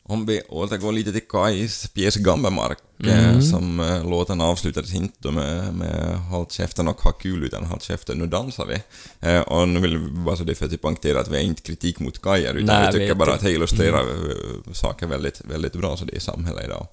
Om 0.08 0.26
vi 0.26 0.42
återgår 0.48 0.92
lite 0.92 1.12
till 1.12 1.28
Kajs 1.28 1.88
pjäs 1.88 2.16
Gambemark, 2.16 2.78
Mm. 3.00 3.14
eh, 3.14 3.40
som 3.40 3.80
eh, 3.80 4.10
låten 4.10 4.40
avslutades 4.40 4.94
inte 4.94 5.30
med, 5.30 5.74
med 5.74 6.18
Håll 6.18 6.46
käften 6.50 6.88
och 6.88 7.00
ha 7.00 7.12
kul, 7.12 7.44
utan 7.44 7.64
Håll 7.64 7.80
käften, 7.80 8.18
nu 8.18 8.26
dansar 8.26 8.66
vi. 8.66 8.82
Eh, 9.28 9.40
och 9.40 9.68
nu 9.68 9.80
vill 9.80 9.98
vi 9.98 10.10
bara 10.10 10.36
så 10.36 10.44
det 10.44 10.54
för 10.54 10.64
att 10.66 10.80
poängtera 10.82 11.20
att 11.20 11.28
vi 11.28 11.36
är 11.36 11.40
inte 11.40 11.62
kritik 11.62 12.00
mot 12.00 12.22
Kajer, 12.22 12.54
utan 12.54 12.66
Nej, 12.66 12.86
vi 12.92 12.98
tycker 12.98 13.14
bara 13.14 13.34
att 13.34 13.40
det 13.40 13.52
illustrerar 13.52 14.00
eh, 14.00 14.72
saker 14.72 15.06
väldigt, 15.06 15.40
väldigt 15.44 15.72
bra, 15.72 15.96
så 15.96 16.04
det 16.04 16.12
är 16.12 16.16
i 16.16 16.20
samhället 16.20 16.64
idag. 16.64 16.86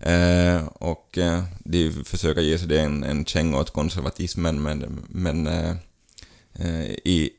Eh, 0.00 0.66
och 0.66 1.18
eh, 1.18 1.42
de 1.64 1.92
försöker 2.04 2.40
ge 2.40 2.58
sig 2.58 2.68
det 2.68 2.80
en, 2.80 3.04
en 3.04 3.24
känga 3.24 3.58
åt 3.58 3.70
konservatismen, 3.70 4.62
men, 4.62 5.04
men 5.08 5.46
eh, 5.46 6.84
i, 7.04 7.30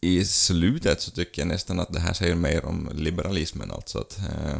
i 0.00 0.24
slutet 0.24 1.00
så 1.00 1.10
tycker 1.10 1.42
jag 1.42 1.48
nästan 1.48 1.80
att 1.80 1.92
det 1.92 2.00
här 2.00 2.12
säger 2.12 2.34
mer 2.34 2.64
om 2.64 2.90
liberalismen, 2.94 3.70
alltså 3.70 3.98
att 3.98 4.18
eh, 4.18 4.56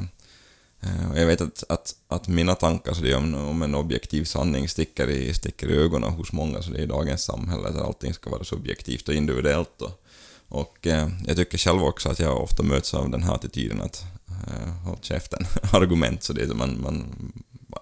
eh, 0.80 1.20
jag 1.20 1.26
vet 1.26 1.40
att, 1.40 1.64
att, 1.68 1.94
att 2.08 2.28
mina 2.28 2.54
tankar 2.54 2.92
så 2.92 3.02
det 3.02 3.12
är 3.12 3.16
om, 3.16 3.34
om 3.34 3.62
en 3.62 3.74
objektiv 3.74 4.24
sanning 4.24 4.68
sticker 4.68 5.10
i, 5.10 5.34
sticker 5.34 5.70
i 5.70 5.76
ögonen 5.76 6.10
hos 6.10 6.32
många, 6.32 6.62
så 6.62 6.70
det 6.70 6.78
är 6.78 6.82
i 6.82 6.86
dagens 6.86 7.24
samhälle 7.24 7.70
där 7.70 7.80
allting 7.80 8.14
ska 8.14 8.30
vara 8.30 8.44
subjektivt 8.44 9.08
och 9.08 9.14
individuellt. 9.14 9.82
Och, 9.82 10.04
och 10.48 10.86
eh, 10.86 11.08
jag 11.26 11.36
tycker 11.36 11.58
själv 11.58 11.82
också 11.82 12.08
att 12.08 12.18
jag 12.18 12.42
ofta 12.42 12.62
möts 12.62 12.94
av 12.94 13.10
den 13.10 13.22
här 13.22 13.34
attityden 13.34 13.80
att 13.80 14.04
eh, 14.28 14.70
håll 14.84 14.98
käften, 15.00 15.46
argument, 15.72 16.22
så 16.22 16.32
det 16.32 16.42
är 16.42 16.46
man, 16.46 16.80
man 16.82 17.04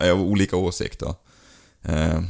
är 0.01 0.11
av 0.11 0.21
olika 0.21 0.57
åsikter. 0.57 1.15
Eh, 1.83 2.21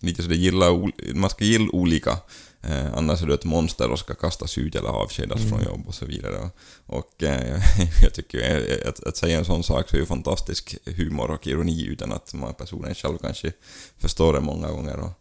lite 0.00 0.22
så 0.22 0.28
det 0.28 0.36
gillar, 0.36 0.92
man 1.14 1.30
ska 1.30 1.44
gilla 1.44 1.70
olika, 1.72 2.18
eh, 2.62 2.94
annars 2.94 3.22
är 3.22 3.26
du 3.26 3.34
ett 3.34 3.44
monster 3.44 3.90
och 3.90 3.98
ska 3.98 4.14
kastas 4.14 4.58
ut 4.58 4.74
eller 4.74 4.88
avskedas 4.88 5.40
från 5.48 5.62
jobb 5.62 5.84
och 5.86 5.94
så 5.94 6.06
vidare. 6.06 6.50
Och 6.86 7.22
eh, 7.22 7.60
jag 8.02 8.14
tycker 8.14 8.38
ju 8.38 8.88
att, 8.88 9.04
att 9.04 9.16
säga 9.16 9.38
en 9.38 9.44
sån 9.44 9.62
sak 9.62 9.88
så 9.88 9.96
är 9.96 10.00
ju 10.00 10.06
fantastisk 10.06 10.76
humor 10.84 11.30
och 11.30 11.46
ironi 11.46 11.86
utan 11.86 12.12
att 12.12 12.34
man 12.34 12.54
personen 12.54 12.94
själv 12.94 13.18
kanske 13.18 13.52
förstår 13.98 14.32
det 14.32 14.40
många 14.40 14.68
gånger. 14.68 14.96
Och, 14.96 15.12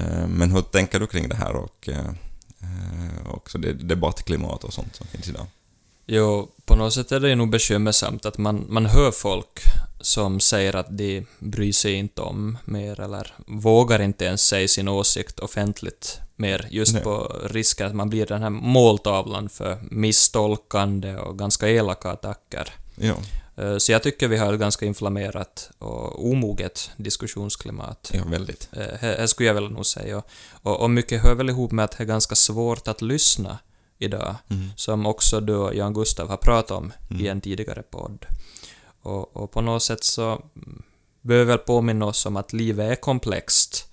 eh, 0.00 0.26
men 0.26 0.50
hur 0.50 0.62
tänker 0.62 1.00
du 1.00 1.06
kring 1.06 1.28
det 1.28 1.36
här 1.36 1.56
och 1.56 1.88
eh, 1.88 2.08
eh, 2.60 3.30
också 3.34 3.58
det 3.58 3.72
debattklimat 3.72 4.64
och 4.64 4.72
sånt 4.72 4.96
som 4.96 5.06
finns 5.06 5.28
idag? 5.28 5.46
Jo, 6.10 6.48
på 6.64 6.76
något 6.76 6.94
sätt 6.94 7.12
är 7.12 7.20
det 7.20 7.34
nog 7.34 7.50
bekymmersamt 7.50 8.26
att 8.26 8.38
man, 8.38 8.66
man 8.68 8.86
hör 8.86 9.10
folk 9.10 9.60
som 10.00 10.40
säger 10.40 10.76
att 10.76 10.98
de 10.98 11.26
bryr 11.38 11.72
sig 11.72 11.92
inte 11.92 12.22
om 12.22 12.58
mer 12.64 13.00
eller 13.00 13.34
vågar 13.46 14.02
inte 14.02 14.24
ens 14.24 14.42
säga 14.42 14.68
sin 14.68 14.88
åsikt 14.88 15.40
offentligt 15.40 16.20
mer 16.38 16.66
just 16.70 16.92
Nej. 16.94 17.02
på 17.02 17.36
risken 17.50 17.86
att 17.86 17.94
man 17.94 18.10
blir 18.10 18.26
den 18.26 18.42
här 18.42 18.50
måltavlan 18.50 19.48
för 19.48 19.78
misstolkande 19.90 21.16
och 21.16 21.38
ganska 21.38 21.68
elaka 21.68 22.10
attacker. 22.10 22.72
Ja, 22.96 23.14
Eh, 23.56 23.76
Så 23.78 23.92
jag 23.92 24.02
tycker 24.02 24.28
vi 24.28 24.36
har 24.36 24.52
ett 24.52 24.60
ganska 24.60 24.86
inflammerat 24.86 25.70
och 25.78 26.26
omoget 26.30 26.90
diskussionsklimat. 26.96 28.10
ja 28.14 28.22
väldigt. 28.26 28.68
Eh, 28.72 28.78
Det 29.00 29.16
det 29.18 29.28
skulle 29.28 29.46
jag 29.46 29.54
väl 29.54 29.70
nog 29.70 29.86
säga. 29.86 30.22
Och, 30.62 30.80
och, 30.80 30.90
mycket 30.90 31.22
hör 31.22 31.34
väl 31.34 31.48
ihop 31.50 31.72
med 31.72 31.84
att 31.84 31.98
det 31.98 32.04
är 32.04 32.06
ganska 32.06 32.34
svårt 32.34 32.88
att 32.88 33.02
lyssna 33.02 33.58
idag, 33.98 34.34
Mm. 34.50 34.68
som 34.76 35.06
också 35.06 35.40
du 35.40 35.54
och 35.56 35.74
Jan 35.74 35.94
Gustav 35.94 36.28
har 36.28 36.36
pratat 36.36 36.70
om 36.70 36.92
i 37.10 37.14
Mm. 37.14 37.26
en 37.26 37.40
tidigare 37.40 37.82
podd. 37.82 38.26
Och, 39.02 39.36
och 39.36 39.50
på 39.50 39.60
något 39.60 39.82
sätt 39.82 40.04
så 40.04 40.30
mm, 40.32 40.82
behöver 41.20 41.44
väl 41.46 41.58
påminna 41.58 42.04
oss 42.06 42.26
om 42.26 42.36
att 42.36 42.52
livet 42.52 42.90
är 42.90 42.96
komplext. 42.96 43.86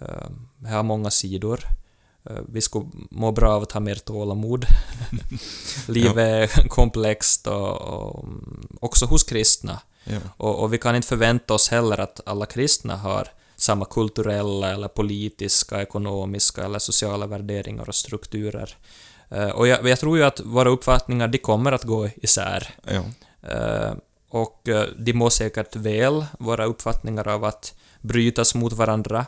Eh, 0.00 0.28
Det 0.58 0.68
har 0.70 0.82
många 0.82 1.10
sidor. 1.10 1.60
Eh, 2.30 2.36
Vi 2.48 2.60
skulle 2.60 2.86
må 3.10 3.32
bra 3.32 3.52
av 3.52 3.62
att 3.62 3.72
ha 3.72 3.80
mer 3.80 3.94
tålamod. 3.94 4.66
livet 5.88 6.16
är 6.56 6.68
komplext 6.68 7.46
och, 7.46 7.80
och 7.80 8.24
mm, 8.24 8.68
också 8.80 9.06
hos 9.06 9.24
kristna. 9.24 9.80
Ja. 10.04 10.18
Och, 10.36 10.62
och 10.62 10.72
vi 10.72 10.78
kan 10.78 10.96
inte 10.96 11.08
förvänta 11.08 11.54
oss 11.54 11.68
heller 11.68 12.00
att 12.00 12.20
alla 12.26 12.46
kristna 12.46 12.96
har 12.96 13.28
samma 13.56 13.84
kulturella 13.84 14.72
eller 14.72 14.88
politiska, 14.88 15.82
ekonomiska 15.82 16.64
eller 16.64 16.78
sociala 16.78 17.26
värderingar 17.26 17.88
och 17.88 17.94
strukturer. 17.94 18.76
Eh, 19.30 19.48
och 19.50 19.68
jag, 19.68 19.88
jag 19.88 20.00
tror 20.00 20.18
ju 20.18 20.24
att 20.24 20.40
våra 20.40 20.70
uppfattningar, 20.70 21.28
de 21.28 21.38
kommer 21.38 21.72
att 21.72 21.84
gå 21.84 22.08
isär. 22.16 22.74
Ja. 22.84 23.04
Eh, 23.50 23.94
och 24.28 24.68
de 24.98 25.12
må 25.12 25.30
säkert 25.30 25.76
väl, 25.76 26.24
våra 26.38 26.64
uppfattningar 26.64 27.28
av 27.28 27.44
att 27.44 27.74
brytas 28.00 28.54
mot 28.54 28.72
varandra. 28.72 29.26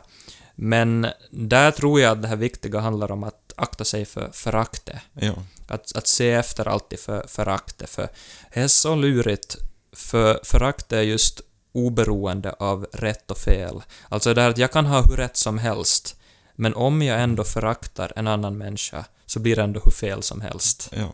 Men 0.55 1.07
där 1.31 1.71
tror 1.71 1.99
jag 1.99 2.11
att 2.11 2.21
det 2.21 2.27
här 2.27 2.35
viktiga 2.35 2.79
handlar 2.79 3.11
om 3.11 3.23
att 3.23 3.53
akta 3.55 3.83
sig 3.85 4.05
för 4.05 4.29
föraktet. 4.33 4.97
Ja. 5.13 5.33
Att, 5.67 5.95
att 5.95 6.07
se 6.07 6.31
efter 6.31 6.67
alltid 6.67 6.99
för 6.99 7.25
föraktet, 7.27 7.89
för 7.89 8.09
det 8.53 8.59
är 8.59 8.67
så 8.67 8.95
lurigt, 8.95 9.57
för 9.93 10.39
förakt 10.43 10.91
är 10.91 11.01
just 11.01 11.41
oberoende 11.71 12.51
av 12.51 12.87
rätt 12.93 13.31
och 13.31 13.37
fel. 13.37 13.81
Alltså 14.09 14.33
det 14.33 14.41
här 14.41 14.49
att 14.49 14.57
jag 14.57 14.71
kan 14.71 14.85
ha 14.85 15.01
hur 15.01 15.15
rätt 15.15 15.37
som 15.37 15.57
helst, 15.57 16.19
men 16.55 16.73
om 16.73 17.01
jag 17.01 17.21
ändå 17.21 17.43
föraktar 17.43 18.13
en 18.15 18.27
annan 18.27 18.57
människa, 18.57 19.05
så 19.25 19.39
blir 19.39 19.55
det 19.55 19.63
ändå 19.63 19.81
hur 19.83 19.91
fel 19.91 20.23
som 20.23 20.41
helst. 20.41 20.91
Ja. 20.91 21.13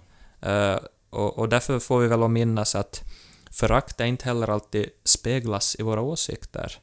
Eh, 0.50 0.80
och, 1.10 1.38
och 1.38 1.50
därför 1.50 1.80
får 1.80 2.00
vi 2.00 2.08
väl 2.08 2.28
minnas 2.28 2.76
att 2.76 3.04
förakt 3.52 4.00
inte 4.00 4.26
heller 4.26 4.50
alltid 4.50 4.90
speglas 5.04 5.76
i 5.80 5.84
våra 5.84 6.02
åsikter. 6.02 6.80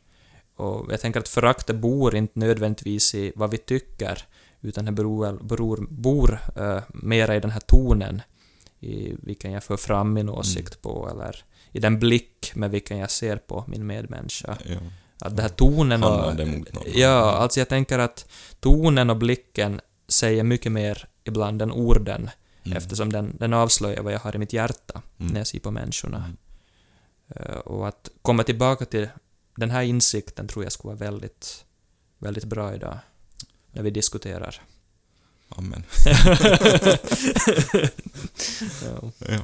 Och 0.58 0.92
jag 0.92 1.00
tänker 1.00 1.20
att 1.20 1.28
föraktet 1.28 1.76
bor 1.76 2.16
inte 2.16 2.38
nödvändigtvis 2.38 3.14
i 3.14 3.32
vad 3.36 3.50
vi 3.50 3.58
tycker, 3.58 4.24
utan 4.60 4.84
det 4.84 4.92
beror, 4.92 5.38
beror, 5.42 5.86
bor 5.90 6.38
uh, 6.58 6.78
mera 6.88 7.36
i 7.36 7.40
den 7.40 7.50
här 7.50 7.60
tonen, 7.60 8.22
i 8.80 9.14
vilken 9.22 9.52
jag 9.52 9.64
för 9.64 9.76
fram 9.76 10.12
min 10.12 10.28
åsikt 10.28 10.82
på, 10.82 11.08
eller 11.12 11.44
i 11.72 11.80
den 11.80 11.98
blick 11.98 12.52
med 12.54 12.70
vilken 12.70 12.98
jag 12.98 13.10
ser 13.10 13.36
på 13.36 13.64
min 13.66 13.86
medmänniska. 13.86 14.58
ja. 14.64 14.76
Att 15.20 15.36
den 15.36 15.42
här 15.42 15.48
tonen 15.48 16.04
och... 16.04 16.32
Ja, 16.94 17.32
alltså 17.32 17.60
jag 17.60 17.68
tänker 17.68 17.98
att 17.98 18.30
tonen 18.60 19.10
och 19.10 19.16
blicken 19.16 19.80
säger 20.08 20.44
mycket 20.44 20.72
mer 20.72 21.08
ibland 21.24 21.62
än 21.62 21.72
orden, 21.72 22.30
Mm. 22.64 22.78
eftersom 22.78 23.12
den, 23.12 23.36
den 23.40 23.52
avslöjar 23.52 24.02
vad 24.02 24.12
jag 24.12 24.18
har 24.20 24.34
i 24.34 24.38
mitt 24.38 24.52
hjärta 24.52 25.02
Mm. 25.20 25.32
när 25.32 25.40
jag 25.40 25.46
ser 25.46 25.60
på 25.60 25.70
människorna. 25.70 26.16
Mm. 26.18 26.36
Eh, 27.36 27.56
och 27.58 27.88
att 27.88 28.08
komma 28.22 28.42
tillbaka 28.42 28.84
till 28.84 29.08
den 29.58 29.70
här 29.70 29.82
insikten 29.82 30.48
tror 30.48 30.64
jag 30.64 30.72
skulle 30.72 30.94
vara 30.94 31.10
väldigt, 31.10 31.64
väldigt 32.18 32.44
bra 32.44 32.74
idag, 32.74 32.98
när 33.72 33.82
vi 33.82 33.90
diskuterar. 33.90 34.62
Amen. 35.48 35.84
ja. 38.84 39.10
Ja. 39.18 39.38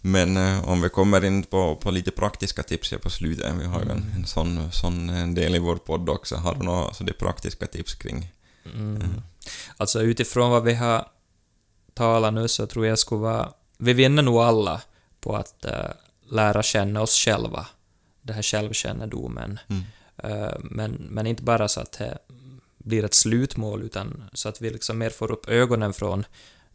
Men 0.00 0.36
eh, 0.36 0.68
om 0.68 0.80
vi 0.82 0.88
kommer 0.88 1.24
in 1.24 1.42
på, 1.42 1.76
på 1.76 1.90
lite 1.90 2.10
praktiska 2.10 2.62
tips 2.62 2.90
här 2.90 2.98
på 2.98 3.10
slutet, 3.10 3.54
vi 3.60 3.64
har 3.64 3.80
ju 3.82 3.90
en, 3.90 3.98
Mm. 3.98 4.12
en 4.16 4.26
sån, 4.26 4.72
sån 4.72 5.34
del 5.34 5.54
i 5.54 5.58
vår 5.58 5.76
podd 5.76 6.08
också, 6.08 6.36
har 6.36 6.54
du 6.54 6.62
några 6.62 6.94
så 6.94 7.04
det 7.04 7.12
praktiska 7.12 7.66
tips 7.66 7.94
kring? 7.94 8.32
Mm. 8.74 9.02
Alltså 9.76 10.02
utifrån 10.02 10.50
vad 10.50 10.62
vi 10.64 10.74
har 10.74 11.08
talat 11.94 12.34
nu 12.34 12.48
så 12.48 12.66
tror 12.66 12.86
jag 12.86 12.98
skulle 12.98 13.20
vara... 13.20 13.52
Vi 13.78 13.92
vinner 13.92 14.22
nog 14.22 14.36
alla 14.36 14.80
på 15.20 15.36
att 15.36 15.64
eh, 15.64 15.90
lära 16.30 16.62
känna 16.62 17.00
oss 17.02 17.14
själva. 17.14 17.66
Det 18.26 18.32
här 18.32 18.42
självkännedomen. 18.42 19.58
Mm. 19.68 19.82
Eh, 20.16 20.54
men, 20.60 20.92
men 20.92 21.26
inte 21.26 21.42
bara 21.42 21.68
så 21.68 21.80
att 21.80 21.92
det 21.92 22.18
blir 22.78 23.04
ett 23.04 23.14
slutmål, 23.14 23.82
utan 23.82 24.24
så 24.32 24.48
att 24.48 24.60
vi 24.60 24.70
liksom 24.70 24.98
mer 24.98 25.10
får 25.10 25.30
upp 25.30 25.48
ögonen 25.48 25.92
från 25.92 26.26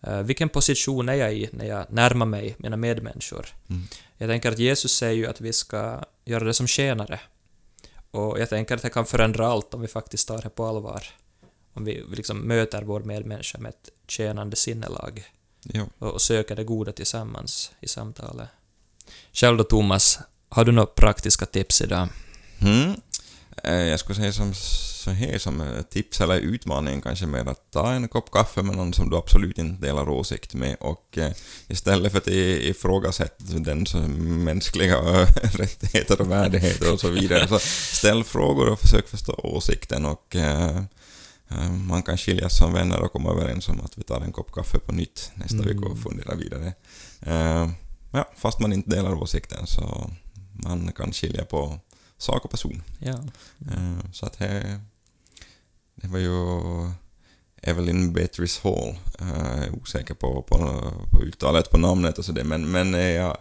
eh, 0.01 0.19
vilken 0.19 0.49
position 0.49 1.09
är 1.09 1.13
jag 1.13 1.33
i 1.33 1.49
när 1.51 1.65
jag 1.65 1.91
närmar 1.91 2.25
mig 2.25 2.55
mina 2.57 2.77
medmänniskor. 2.77 3.47
Mm. 3.69 3.83
Jag 4.17 4.29
tänker 4.29 4.51
att 4.51 4.59
Jesus 4.59 4.93
säger 4.97 5.15
ju 5.15 5.27
att 5.27 5.41
vi 5.41 5.53
ska 5.53 6.03
göra 6.25 6.43
det 6.43 6.53
som 6.53 6.67
tjänare. 6.67 7.19
Och 8.11 8.39
jag 8.39 8.49
tänker 8.49 8.75
att 8.75 8.81
det 8.81 8.89
kan 8.89 9.05
förändra 9.05 9.47
allt 9.47 9.73
om 9.73 9.81
vi 9.81 9.87
faktiskt 9.87 10.27
tar 10.27 10.41
det 10.41 10.49
på 10.49 10.65
allvar. 10.65 11.03
Om 11.73 11.85
vi 11.85 12.03
liksom 12.09 12.39
möter 12.39 12.81
vår 12.81 12.99
medmänniska 12.99 13.57
med 13.57 13.69
ett 13.69 13.89
tjänande 14.07 14.55
sinnelag 14.55 15.23
och 15.99 16.11
och 16.13 16.21
söker 16.21 16.55
det 16.55 16.63
goda 16.63 16.91
tillsammans 16.91 17.71
i 17.79 17.87
samtalet. 17.87 18.49
Själv 19.33 19.57
då, 19.57 19.63
Thomas, 19.63 20.19
har 20.51 20.65
du 20.65 20.71
några 20.71 20.87
praktiska 20.87 21.45
tips 21.45 21.81
idag? 21.81 22.07
Mm. 22.59 22.93
Jag 23.63 23.99
skulle 23.99 24.15
säga 24.15 24.31
som 24.31 24.53
så 25.03 25.11
här 25.11 25.37
som 25.37 25.61
eh, 25.61 25.81
tips 25.81 26.21
eller 26.21 26.35
utmaning 26.39 27.01
kanske 27.01 27.25
mer 27.25 27.45
att 27.49 27.71
ta 27.71 27.91
en 27.91 28.07
kopp 28.07 28.31
kaffe 28.31 28.61
med 28.61 28.75
någon 28.75 28.93
som 28.93 29.09
du 29.09 29.17
absolut 29.17 29.57
inte 29.57 29.87
delar 29.87 30.09
åsikt 30.09 30.53
med 30.53 30.75
och 30.79 31.17
eh, 31.17 31.31
istället 31.67 32.11
för 32.11 32.17
att 32.17 32.27
ifrågasätta 32.27 33.43
den 33.43 33.85
mänskliga 34.43 34.97
rättigheter 35.53 36.21
och 36.21 36.31
värdigheter 36.31 36.93
och 36.93 36.99
så 36.99 37.09
vidare 37.09 37.47
så 37.47 37.59
ställ 37.97 38.23
frågor 38.23 38.69
och 38.69 38.79
försök 38.79 39.07
förstå 39.07 39.33
åsikten 39.43 40.05
och 40.05 40.35
man 41.87 42.03
kan 42.03 42.17
skiljas 42.17 42.57
som 42.57 42.73
vänner 42.73 42.99
och 43.01 43.11
komma 43.11 43.29
överens 43.31 43.69
om 43.69 43.81
att 43.81 43.97
vi 43.97 44.03
tar 44.03 44.21
en 44.21 44.31
kopp 44.31 44.51
kaffe 44.51 44.79
på 44.79 44.91
nytt 44.91 45.31
nästa 45.35 45.55
Mm. 45.57 45.67
vecka 45.67 45.89
och 45.89 45.99
funderar 45.99 46.35
vidare. 46.35 46.73
Ja, 48.11 48.31
fast 48.37 48.59
man 48.59 48.73
inte 48.73 48.89
delar 48.89 49.13
åsikten 49.13 49.67
så 49.67 50.11
man 50.53 50.91
kan 50.91 51.13
skilja 51.13 51.45
på 51.45 51.79
sak 52.17 52.45
och 52.45 52.51
person. 52.51 52.83
Ja. 52.99 53.23
Eh, 53.71 53.97
Så 54.13 54.25
att 54.25 54.39
det, 54.39 54.79
det 55.95 56.07
var 56.07 56.19
ju 56.19 56.31
Evelyn 57.61 58.13
Beatrice 58.13 58.59
Hall. 58.63 58.89
Eh, 59.19 59.27
Jag 59.57 59.65
är 59.65 59.75
osäker 59.81 60.13
på, 60.13 60.41
på, 60.41 60.57
på 61.11 61.21
uttalet 61.21 61.69
på 61.71 61.77
namnet 61.77 62.17
och 62.17 62.25
sådär, 62.25 62.43
men, 62.43 62.71
men 62.71 62.95
eh, 62.95 63.01
jag 63.01 63.37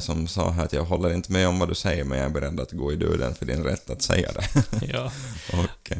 som 0.00 0.26
sa 0.26 0.50
här 0.50 0.64
att 0.64 0.72
jag 0.72 0.84
håller 0.84 1.14
inte 1.14 1.32
med 1.32 1.48
om 1.48 1.58
vad 1.58 1.68
du 1.68 1.74
säger, 1.74 2.04
men 2.04 2.18
jag 2.18 2.26
är 2.26 2.30
beredd 2.30 2.60
att 2.60 2.72
gå 2.72 2.92
i 2.92 2.96
döden 2.96 3.34
för 3.34 3.46
din 3.46 3.62
rätt 3.62 3.90
att 3.90 4.02
säga 4.02 4.32
det. 4.32 4.48
Ja. 4.92 5.12
och, 5.52 5.92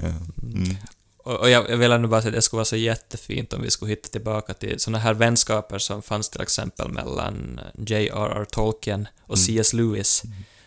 mm, 0.42 0.76
Och, 1.24 1.40
och 1.40 1.50
jag, 1.50 1.70
jag 1.70 1.76
vill 1.76 1.92
ändå 1.92 2.08
bara 2.08 2.22
säga 2.22 2.28
att 2.30 2.34
det 2.34 2.42
skulle 2.42 2.58
vara 2.58 2.64
så 2.64 2.76
jättefint 2.76 3.52
om 3.52 3.62
vi 3.62 3.70
skulle 3.70 3.90
hitta 3.90 4.08
tillbaka 4.08 4.54
till 4.54 4.80
såna 4.80 4.98
här 4.98 5.14
vänskaper 5.14 5.78
som 5.78 6.02
fanns 6.02 6.28
till 6.30 6.40
exempel 6.40 6.88
mellan 6.88 7.60
J.R.R. 7.86 8.44
Tolkien 8.44 9.08
och 9.22 9.36
Mm. 9.36 9.46
C.S. 9.46 9.72
Lewis, 9.72 10.22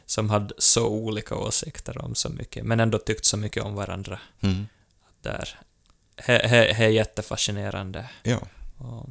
som 0.05 0.29
hade 0.29 0.53
så 0.57 0.87
olika 0.87 1.35
åsikter 1.35 2.01
om 2.05 2.15
så 2.15 2.29
mycket, 2.29 2.65
men 2.65 2.79
ändå 2.79 2.97
tyckt 2.97 3.25
så 3.25 3.37
mycket 3.37 3.63
om 3.63 3.75
varandra. 3.75 4.19
mm, 4.41 4.67
Där. 5.21 5.59
Det 6.15 6.31
är 6.43 6.87
jättefascinerande. 6.89 8.09
ja. 8.23 8.39
Och 8.77 9.09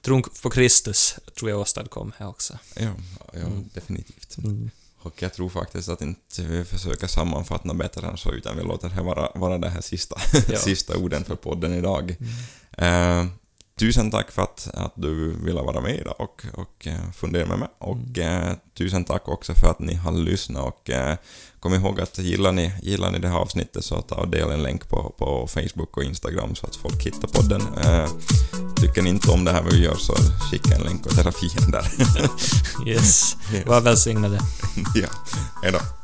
tron 0.00 0.22
på 0.42 0.50
Kristus 0.50 1.16
tror 1.38 1.50
jag 1.50 1.60
åstadkom 1.60 2.12
här 2.16 2.28
också. 2.28 2.58
Ja, 2.76 2.90
ja 3.32 3.40
Mm. 3.40 3.68
definitivt. 3.74 4.36
Och 5.02 5.22
jag 5.22 5.34
tror 5.34 5.48
faktiskt 5.48 5.88
att 5.88 6.02
inte 6.02 6.42
vi 6.42 6.64
försöker 6.64 7.06
sammanfatta 7.06 7.68
något 7.68 7.76
bättre 7.76 8.06
än 8.06 8.16
så, 8.16 8.32
utan 8.32 8.56
vi 8.56 8.62
låter 8.62 8.88
det 8.88 8.94
här 8.94 9.02
vara, 9.02 9.28
vara 9.34 9.58
det 9.58 9.68
här 9.68 9.80
sista, 9.80 10.16
Ja. 10.48 10.58
sista 10.58 10.96
orden 10.96 11.24
för 11.24 11.36
podden 11.36 11.74
idag. 11.74 12.16
Eh, 12.78 13.26
tusen 13.82 14.10
tack 14.10 14.30
för 14.30 14.42
att, 14.42 14.68
att 14.74 14.92
du 14.94 15.36
ville 15.44 15.62
vara 15.62 15.80
med 15.80 16.00
idag 16.00 16.14
och, 16.18 16.44
och 16.54 16.86
eh, 16.86 17.10
fundera 17.14 17.46
med 17.46 17.58
mig. 17.58 17.68
Och 17.78 18.18
eh, 18.18 18.52
tusen 18.78 19.04
tack 19.04 19.28
också 19.28 19.54
för 19.54 19.70
att 19.70 19.78
ni 19.78 19.94
har 19.94 20.12
lyssnat 20.12 20.64
och 20.64 20.90
eh, 20.90 21.16
kom 21.60 21.74
ihåg 21.74 22.00
att 22.00 22.18
gillar 22.18 22.52
ni, 22.52 22.72
gillar 22.82 23.10
ni 23.10 23.18
det 23.18 23.28
här 23.28 23.36
avsnittet 23.38 23.84
så 23.84 24.02
ta 24.02 24.14
och 24.14 24.28
dela 24.28 24.54
en 24.54 24.62
länk 24.62 24.88
på, 24.88 25.14
på 25.18 25.48
Facebook 25.48 25.96
och 25.96 26.04
Instagram 26.04 26.54
så 26.54 26.66
att 26.66 26.76
folk 26.76 27.06
hittar 27.06 27.28
podden. 27.28 27.60
Eh, 27.60 28.10
tycker 28.76 29.02
ni 29.02 29.10
inte 29.10 29.30
om 29.30 29.44
det 29.44 29.52
här 29.52 29.62
vi 29.62 29.82
gör 29.82 29.94
så 29.94 30.14
skicka 30.50 30.74
en 30.74 30.82
länk 30.82 31.06
åt 31.06 31.18
era 31.18 31.32
fiender. 31.32 31.84
Yes. 32.86 33.36
Var 33.66 33.80
välsignade. 33.80 34.40
ja, 34.94 35.08
hejdå. 35.62 36.01